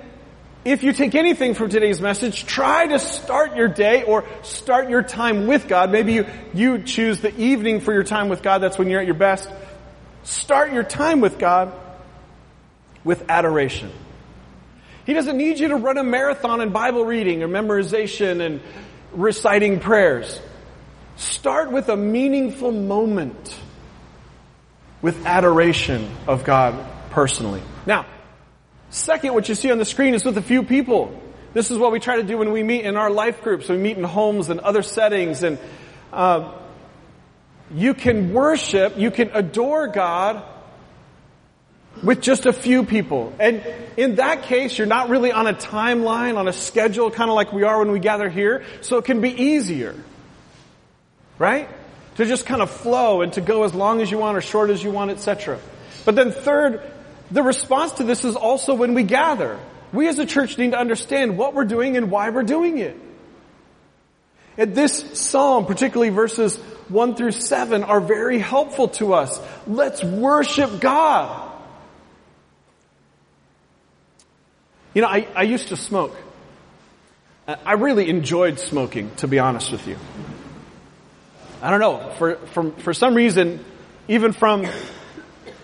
if 0.65 0.83
you 0.83 0.93
take 0.93 1.15
anything 1.15 1.55
from 1.55 1.69
today's 1.69 2.01
message, 2.01 2.45
try 2.47 2.87
to 2.87 2.99
start 2.99 3.55
your 3.57 3.69
day 3.69 4.03
or 4.03 4.25
start 4.43 4.89
your 4.89 5.03
time 5.03 5.47
with 5.47 5.69
God. 5.69 5.91
Maybe 5.93 6.15
you, 6.15 6.27
you 6.55 6.83
choose 6.83 7.21
the 7.21 7.35
evening 7.39 7.81
for 7.81 7.93
your 7.93 8.03
time 8.03 8.29
with 8.29 8.43
God. 8.43 8.59
That's 8.59 8.79
when 8.79 8.89
you're 8.89 9.01
at 9.01 9.07
your 9.07 9.15
best. 9.15 9.51
Start 10.25 10.73
your 10.73 10.83
time 10.83 11.21
with 11.21 11.39
God 11.39 11.73
with 13.09 13.25
adoration. 13.31 13.91
He 15.07 15.15
doesn't 15.15 15.39
need 15.39 15.59
you 15.59 15.69
to 15.69 15.77
run 15.77 15.97
a 15.97 16.05
marathon 16.05 16.61
in 16.61 16.73
Bible 16.73 17.07
reading 17.07 17.43
or 17.43 17.49
memorization 17.49 18.45
and 18.45 18.61
reciting 19.15 19.81
prayers. 19.81 20.39
Start 21.17 21.73
with 21.73 21.89
a 21.89 21.97
meaningful 21.97 22.71
moment 22.71 23.59
with 25.01 25.25
adoration 25.25 26.11
of 26.27 26.45
God 26.45 26.87
personally. 27.09 27.63
Now, 27.87 28.05
second, 28.91 29.33
what 29.33 29.49
you 29.49 29.55
see 29.55 29.73
on 29.73 29.79
the 29.79 29.87
screen 29.87 30.13
is 30.13 30.23
with 30.23 30.37
a 30.37 30.43
few 30.43 30.63
people. 30.63 31.19
This 31.55 31.71
is 31.71 31.79
what 31.79 31.93
we 31.93 32.01
try 32.01 32.17
to 32.17 32.23
do 32.23 32.37
when 32.37 32.53
we 32.53 32.63
meet 32.63 32.85
in 32.85 32.99
our 32.99 33.11
life 33.11 33.41
groups. 33.41 33.71
We 33.71 33.79
meet 33.79 33.97
in 33.97 34.05
homes 34.05 34.51
and 34.51 34.61
other 34.61 34.83
settings 34.83 35.43
and 35.45 35.59
uh, 36.13 36.53
you 37.75 37.95
can 37.95 38.35
worship, 38.35 38.99
you 38.99 39.11
can 39.11 39.31
adore 39.33 39.89
God 39.89 40.45
with 42.03 42.21
just 42.21 42.47
a 42.47 42.53
few 42.53 42.85
people. 42.85 43.33
And 43.39 43.63
in 43.97 44.17
that 44.17 44.45
case, 44.45 44.79
you're 44.79 44.87
not 44.87 45.09
really 45.09 45.33
on 45.33 45.47
a 45.47 45.55
timeline, 45.55 46.37
on 46.37 46.49
a 46.49 46.53
schedule, 46.53 47.11
kind 47.11 47.31
of 47.31 47.37
like 47.37 47.53
we 47.53 47.65
are 47.65 47.79
when 47.79 47.91
we 47.91 47.99
gather 47.99 48.29
here, 48.29 48.65
so 48.81 48.99
it 48.99 49.05
can 49.05 49.21
be 49.21 49.31
easier. 49.31 49.95
Right? 51.39 51.69
To 52.17 52.25
just 52.25 52.47
kind 52.47 52.63
of 52.63 52.71
flow 52.71 53.23
and 53.23 53.33
to 53.35 53.41
go 53.41 53.65
as 53.65 53.75
long 53.75 54.01
as 54.01 54.11
you 54.11 54.19
want 54.19 54.37
or 54.37 54.41
short 54.41 54.71
as 54.71 54.83
you 54.83 54.91
want, 54.91 55.11
etc. 55.11 55.59
But 56.05 56.15
then 56.15 56.33
third, 56.33 56.83
the 57.31 57.43
response 57.43 57.93
to 57.93 58.05
this 58.05 58.25
is 58.25 58.37
also 58.37 58.75
when 58.75 58.95
we 58.95 59.03
gather. 59.03 59.59
We 59.93 60.09
as 60.09 60.19
a 60.19 60.27
church 60.27 60.59
need 60.59 60.73
to 60.73 60.79
understand 60.79 61.39
what 61.39 61.55
we're 61.55 61.65
doing 61.65 61.97
and 61.97 62.11
why 62.11 62.31
we're 62.31 62.43
doing 62.43 62.79
it. 62.79 62.97
And 64.57 64.75
this 64.75 65.21
psalm, 65.21 65.67
particularly 65.67 66.11
verses 66.11 66.57
1 66.89 67.15
through 67.15 67.31
7, 67.31 67.85
are 67.85 68.01
very 68.01 68.39
helpful 68.39 68.89
to 68.89 69.15
us. 69.15 69.41
Let's 69.67 70.03
worship 70.03 70.81
God. 70.81 71.48
You 74.95 75.03
know, 75.03 75.09
I, 75.09 75.29
I 75.35 75.43
used 75.43 75.69
to 75.69 75.77
smoke. 75.77 76.17
I 77.47 77.73
really 77.75 78.09
enjoyed 78.11 78.59
smoking, 78.59 79.11
to 79.17 79.29
be 79.29 79.39
honest 79.39 79.73
with 79.73 79.87
you. 79.87 79.97
I 81.63 81.71
don't 81.71 81.81
know, 81.81 82.13
for, 82.19 82.37
for, 82.37 82.71
for 82.73 82.95
some 82.95 83.15
reason, 83.15 83.65
even 84.07 84.33
from 84.33 84.67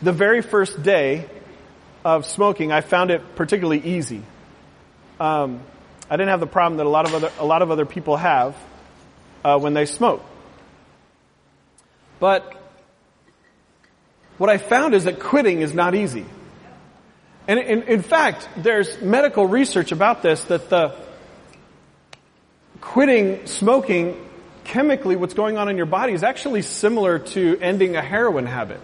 the 0.03 0.13
very 0.13 0.41
first 0.41 0.83
day 0.83 1.29
of 2.05 2.27
smoking, 2.27 2.73
I 2.73 2.81
found 2.81 3.11
it 3.11 3.37
particularly 3.37 3.81
easy. 3.81 4.23
Um, 5.21 5.63
I 6.11 6.17
didn't 6.17 6.31
have 6.31 6.41
the 6.41 6.47
problem 6.47 6.79
that 6.79 6.87
a 6.87 6.89
lot 6.89 7.07
of 7.07 7.15
other, 7.15 7.31
a 7.39 7.47
lot 7.47 7.63
of 7.63 7.71
other 7.71 7.87
people 7.87 8.17
have 8.17 8.57
uh, 9.45 9.59
when 9.59 9.75
they 9.75 9.87
smoke. 9.87 10.25
But 12.19 12.53
what 14.39 14.51
I 14.51 14.59
found 14.59 14.95
is 14.95 15.05
that 15.05 15.21
quitting 15.21 15.61
is 15.61 15.75
not 15.75 15.95
easy. 15.95 16.27
And 17.47 17.61
in, 17.61 17.83
in 17.83 18.03
fact, 18.03 18.49
there's 18.57 19.01
medical 19.01 19.47
research 19.47 19.93
about 19.93 20.23
this 20.23 20.45
that 20.45 20.71
the 20.71 20.97
quitting 22.81 23.47
smoking 23.47 24.21
chemically 24.65 25.17
what's 25.17 25.35
going 25.35 25.59
on 25.59 25.69
in 25.69 25.77
your 25.77 25.87
body 25.87 26.15
is 26.15 26.23
actually 26.23 26.63
similar 26.63 27.19
to 27.19 27.59
ending 27.61 27.97
a 27.97 28.03
heroin 28.03 28.47
habit. 28.47 28.81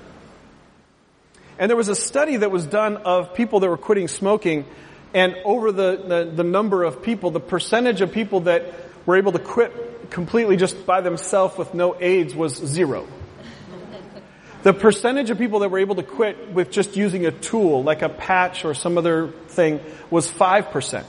And 1.59 1.71
there 1.71 1.77
was 1.77 1.89
a 1.89 1.95
study 1.95 2.37
that 2.37 2.51
was 2.51 2.67
done 2.67 2.99
of 2.99 3.35
people 3.35 3.61
that 3.61 3.69
were 3.69 3.79
quitting 3.79 4.09
smoking 4.09 4.67
And 5.13 5.37
over 5.45 5.73
the, 5.73 6.03
the, 6.07 6.33
the 6.37 6.45
number 6.45 6.85
of 6.85 7.03
people, 7.03 7.31
the 7.31 7.41
percentage 7.41 8.01
of 8.01 8.13
people 8.13 8.41
that 8.41 8.73
were 9.07 9.17
able 9.17 9.33
to 9.33 9.39
quit 9.39 10.11
completely 10.11 10.57
just 10.57 10.87
by 10.87 11.01
themselves 11.01 11.59
with 11.59 11.75
no 11.75 11.97
aids 11.99 12.35
was 12.35 12.55
zero. 12.55 13.07
The 14.63 14.75
percentage 14.75 15.31
of 15.31 15.39
people 15.39 15.61
that 15.61 15.71
were 15.71 15.79
able 15.79 15.95
to 15.95 16.03
quit 16.03 16.53
with 16.53 16.71
just 16.71 16.97
using 16.97 17.25
a 17.25 17.31
tool, 17.31 17.83
like 17.83 18.03
a 18.03 18.11
patch 18.11 18.65
or 18.65 18.75
some 18.75 18.99
other 18.99 19.29
thing, 19.49 19.81
was 20.11 20.31
5%. 20.31 21.05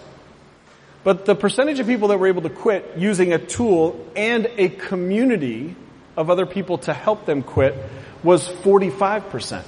But 1.04 1.26
the 1.26 1.36
percentage 1.36 1.80
of 1.80 1.88
people 1.88 2.10
that 2.10 2.20
were 2.20 2.28
able 2.28 2.44
to 2.44 2.50
quit 2.50 2.94
using 2.98 3.34
a 3.34 3.40
tool 3.40 4.08
and 4.16 4.48
a 4.58 4.70
community 4.70 5.76
of 6.16 6.30
other 6.30 6.46
people 6.46 6.78
to 6.80 6.94
help 6.94 7.26
them 7.26 7.42
quit 7.42 7.76
was 8.24 8.48
45%. 8.48 9.64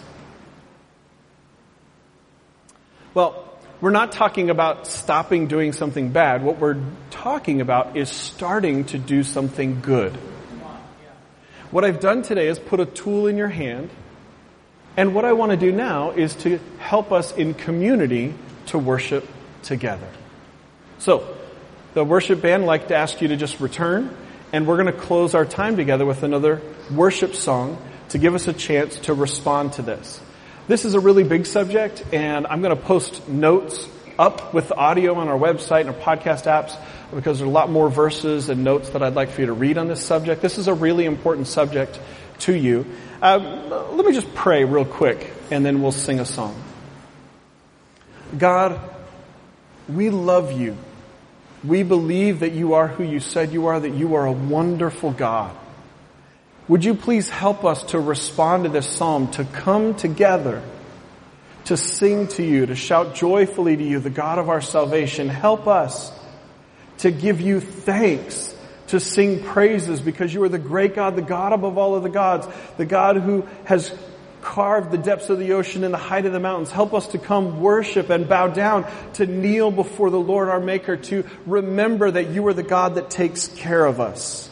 Well, 3.13 3.49
we're 3.81 3.91
not 3.91 4.13
talking 4.13 4.49
about 4.49 4.88
stopping 4.88 5.47
doing 5.47 5.73
something 5.73 6.11
bad. 6.11 6.43
What 6.43 6.57
we're 6.57 6.81
talking 7.09 7.59
about 7.59 7.97
is 7.97 8.09
starting 8.09 8.86
to 8.86 8.97
do 8.97 9.23
something 9.23 9.81
good. 9.81 10.17
What 11.74 11.84
I've 11.84 11.99
done 11.99 12.21
today 12.21 12.49
is 12.49 12.59
put 12.59 12.80
a 12.80 12.86
tool 12.86 13.26
in 13.26 13.36
your 13.36 13.47
hand, 13.47 13.89
and 14.95 15.15
what 15.15 15.26
I 15.26 15.34
want 15.34 15.53
to 15.53 15.57
do 15.57 15.71
now 15.71 16.11
is 16.11 16.36
to 16.43 16.59
help 16.78 17.11
us 17.11 17.36
in 17.36 17.55
community 17.55 18.36
to 18.67 18.78
worship 18.78 19.28
together. 19.63 20.07
So, 20.99 21.36
the 21.95 22.03
worship 22.03 22.43
band 22.43 22.67
like 22.67 22.89
to 22.89 22.95
ask 22.95 23.24
you 23.24 23.30
to 23.30 23.36
just 23.36 23.59
return, 23.59 24.15
and 24.51 24.67
we're 24.67 24.76
going 24.76 24.93
to 24.93 25.01
close 25.01 25.34
our 25.34 25.45
time 25.45 25.76
together 25.76 26.05
with 26.05 26.21
another 26.21 26.61
worship 26.93 27.34
song 27.34 27.82
to 28.09 28.19
give 28.19 28.36
us 28.36 28.47
a 28.47 28.53
chance 28.53 28.99
to 28.99 29.15
respond 29.15 29.74
to 29.74 29.82
this. 29.82 30.21
This 30.67 30.86
is 30.86 30.93
a 30.93 30.99
really 30.99 31.24
big 31.24 31.47
subject, 31.47 32.05
and 32.13 32.45
I'm 32.45 32.61
going 32.61 32.78
to 32.78 32.84
post 32.84 33.28
notes 33.28 33.89
up 34.18 34.53
with 34.53 34.68
the 34.68 34.76
audio 34.76 35.16
on 35.16 35.28
our 35.28 35.38
website 35.38 35.82
and 35.82 35.89
our 35.89 35.95
podcast 35.95 36.45
apps 36.45 36.78
because 37.14 37.39
there 37.39 37.47
are 37.47 37.49
a 37.49 37.53
lot 37.53 37.70
more 37.70 37.89
verses 37.89 38.49
and 38.49 38.64
notes 38.64 38.89
that 38.89 39.03
I'd 39.03 39.16
like 39.16 39.30
for 39.30 39.41
you 39.41 39.47
to 39.47 39.53
read 39.53 39.78
on 39.78 39.88
this 39.88 40.03
subject. 40.03 40.41
This 40.41 40.57
is 40.57 40.68
a 40.68 40.74
really 40.74 41.05
important 41.05 41.47
subject 41.47 41.99
to 42.39 42.55
you. 42.55 42.86
Um, 43.22 43.70
let 43.70 44.05
me 44.05 44.14
just 44.14 44.34
pray 44.34 44.66
real 44.66 44.86
quick, 44.86 45.32
and 45.49 45.66
then 45.66 45.82
we'll 45.82 45.91
sing 45.91 46.20
a 46.20 46.26
song. 46.26 46.61
God, 48.38 48.80
we 49.88 50.09
love 50.09 50.51
you. 50.51 50.76
We 51.64 51.84
believe 51.84 52.41
that 52.41 52.51
you 52.51 52.74
are 52.74 52.88
who 52.88 53.03
you 53.03 53.20
said 53.20 53.53
you 53.53 53.68
are, 53.68 53.80
that 53.80 53.93
you 53.93 54.16
are 54.16 54.26
a 54.26 54.32
wonderful 54.32 55.11
God. 55.11 55.55
Would 56.68 56.84
you 56.84 56.93
please 56.93 57.30
help 57.30 57.66
us 57.66 57.84
to 57.86 57.99
respond 57.99 58.64
to 58.64 58.70
this 58.70 58.88
psalm, 58.88 59.32
to 59.32 59.45
come 59.45 59.95
together, 59.95 60.61
to 61.66 61.78
sing 61.78 62.28
to 62.28 62.43
you, 62.43 62.66
to 62.66 62.76
shout 62.76 63.16
joyfully 63.16 63.78
to 63.78 63.84
you, 63.84 63.99
the 63.99 64.09
God 64.09 64.39
of 64.39 64.49
our 64.49 64.61
salvation. 64.61 65.30
Help 65.30 65.68
us 65.68 66.11
to 66.99 67.11
give 67.11 67.41
you 67.41 67.59
thanks, 67.59 68.55
to 68.88 68.99
sing 68.99 69.43
praises 69.43 70.01
because 70.01 70.34
you 70.34 70.43
are 70.43 70.49
the 70.49 70.59
great 70.59 70.95
God, 70.95 71.16
the 71.16 71.22
God 71.22 71.53
above 71.53 71.78
all 71.78 71.95
of 71.95 72.03
the 72.03 72.09
gods, 72.09 72.47
the 72.78 72.86
God 72.86 73.18
who 73.18 73.47
has 73.66 73.95
carved 74.41 74.91
the 74.91 74.97
depths 74.97 75.30
of 75.30 75.39
the 75.39 75.53
ocean 75.53 75.84
and 75.86 75.93
the 75.93 75.97
height 75.97 76.26
of 76.26 76.34
the 76.34 76.39
mountains. 76.39 76.70
Help 76.70 76.93
us 76.93 77.07
to 77.07 77.18
come 77.18 77.61
worship 77.61 78.09
and 78.09 78.28
bow 78.28 78.47
down, 78.47 78.86
to 79.14 79.26
kneel 79.26 79.72
before 79.72 80.09
the 80.09 80.20
Lord 80.20 80.49
our 80.49 80.59
Maker, 80.59 80.97
to 80.97 81.24
remember 81.45 82.11
that 82.11 82.30
you 82.30 82.45
are 82.47 82.53
the 82.53 82.61
God 82.61 82.95
that 82.95 83.09
takes 83.09 83.47
care 83.47 83.86
of 83.86 84.01
us. 84.01 84.49